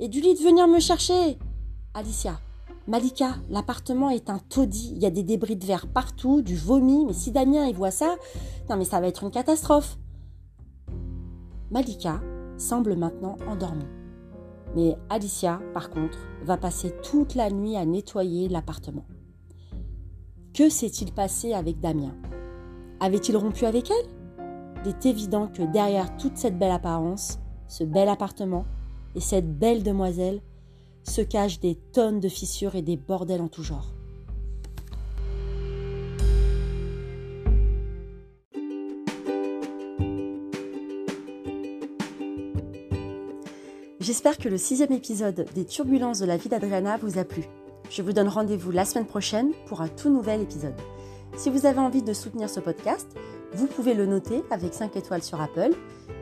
Et 0.00 0.08
dis-lui 0.08 0.34
de 0.34 0.40
venir 0.40 0.66
me 0.66 0.80
chercher 0.80 1.38
Alicia. 1.94 2.40
Malika, 2.88 3.36
l'appartement 3.50 4.10
est 4.10 4.28
un 4.28 4.40
taudis. 4.40 4.90
Il 4.96 4.98
y 5.00 5.06
a 5.06 5.10
des 5.10 5.22
débris 5.22 5.54
de 5.54 5.64
verre 5.64 5.86
partout, 5.86 6.42
du 6.42 6.56
vomi. 6.56 7.04
Mais 7.06 7.12
si 7.12 7.30
Damien 7.30 7.66
il 7.66 7.76
voit 7.76 7.92
ça, 7.92 8.16
non 8.68 8.76
mais 8.76 8.84
ça 8.84 9.00
va 9.00 9.06
être 9.06 9.22
une 9.22 9.30
catastrophe. 9.30 9.96
Malika 11.70 12.20
semble 12.58 12.96
maintenant 12.96 13.36
endormie. 13.46 13.86
Mais 14.74 14.96
Alicia, 15.08 15.60
par 15.72 15.90
contre, 15.90 16.18
va 16.42 16.56
passer 16.56 16.92
toute 17.00 17.36
la 17.36 17.48
nuit 17.48 17.76
à 17.76 17.84
nettoyer 17.84 18.48
l'appartement. 18.48 19.04
Que 20.54 20.68
s'est-il 20.68 21.10
passé 21.10 21.52
avec 21.52 21.80
Damien? 21.80 22.14
Avait-il 23.00 23.36
rompu 23.36 23.64
avec 23.64 23.90
elle? 23.90 24.06
Il 24.84 24.90
est 24.90 25.04
évident 25.04 25.48
que 25.48 25.64
derrière 25.64 26.16
toute 26.16 26.36
cette 26.36 26.56
belle 26.56 26.70
apparence, 26.70 27.40
ce 27.66 27.82
bel 27.82 28.08
appartement 28.08 28.64
et 29.16 29.20
cette 29.20 29.58
belle 29.58 29.82
demoiselle 29.82 30.40
se 31.02 31.22
cachent 31.22 31.58
des 31.58 31.74
tonnes 31.74 32.20
de 32.20 32.28
fissures 32.28 32.76
et 32.76 32.82
des 32.82 32.96
bordels 32.96 33.40
en 33.40 33.48
tout 33.48 33.64
genre. 33.64 33.94
J'espère 43.98 44.38
que 44.38 44.48
le 44.48 44.58
sixième 44.58 44.92
épisode 44.92 45.46
des 45.56 45.64
Turbulences 45.64 46.20
de 46.20 46.26
la 46.26 46.36
vie 46.36 46.48
d'Adriana 46.48 46.96
vous 46.98 47.18
a 47.18 47.24
plu. 47.24 47.42
Je 47.90 48.02
vous 48.02 48.12
donne 48.12 48.28
rendez-vous 48.28 48.70
la 48.70 48.84
semaine 48.84 49.06
prochaine 49.06 49.52
pour 49.66 49.80
un 49.80 49.88
tout 49.88 50.10
nouvel 50.10 50.40
épisode. 50.40 50.74
Si 51.36 51.50
vous 51.50 51.66
avez 51.66 51.78
envie 51.78 52.02
de 52.02 52.12
soutenir 52.12 52.48
ce 52.48 52.60
podcast, 52.60 53.08
vous 53.52 53.66
pouvez 53.66 53.94
le 53.94 54.06
noter 54.06 54.42
avec 54.50 54.74
5 54.74 54.96
étoiles 54.96 55.22
sur 55.22 55.40
Apple 55.40 55.70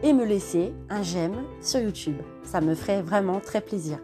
et 0.03 0.12
me 0.12 0.25
laisser 0.25 0.72
un 0.90 1.03
j'aime 1.03 1.44
sur 1.61 1.81
YouTube. 1.81 2.16
Ça 2.44 2.61
me 2.61 2.75
ferait 2.75 3.03
vraiment 3.03 3.40
très 3.40 3.61
plaisir. 3.61 3.98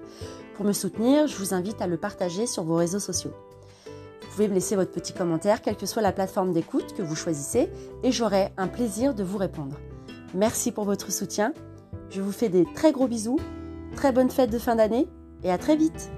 Pour 0.55 0.65
me 0.65 0.73
soutenir, 0.73 1.27
je 1.27 1.37
vous 1.37 1.55
invite 1.55 1.81
à 1.83 1.87
le 1.87 1.97
partager 1.97 2.47
sur 2.47 2.65
vos 2.65 2.77
réseaux 2.77 2.99
sociaux. 2.99 3.33
Vous 4.23 4.29
pouvez 4.33 4.49
me 4.49 4.55
laisser 4.55 4.77
votre 4.77 4.93
petit 4.93 5.13
commentaire, 5.13 5.63
quelle 5.63 5.77
que 5.77 5.87
soit 5.87 6.03
la 6.03 6.13
plateforme 6.13 6.53
d'écoute 6.53 6.95
que 6.95 7.03
vous 7.03 7.17
choisissez, 7.17 7.69
et 8.03 8.13
j'aurai 8.13 8.53
un 8.57 8.69
plaisir 8.69 9.15
de 9.15 9.25
vous 9.25 9.39
répondre. 9.39 9.77
Merci 10.35 10.73
pour 10.73 10.85
votre 10.85 11.11
soutien. 11.11 11.53
Je 12.11 12.21
vous 12.21 12.33
fais 12.33 12.49
des 12.49 12.65
très 12.75 12.93
gros 12.93 13.09
bisous, 13.09 13.39
très 13.97 14.13
bonne 14.13 14.31
fête 14.31 14.51
de 14.51 14.59
fin 14.59 14.77
d'année, 14.77 15.09
et 15.43 15.51
à 15.51 15.59
très 15.59 15.77
vite 15.77 16.11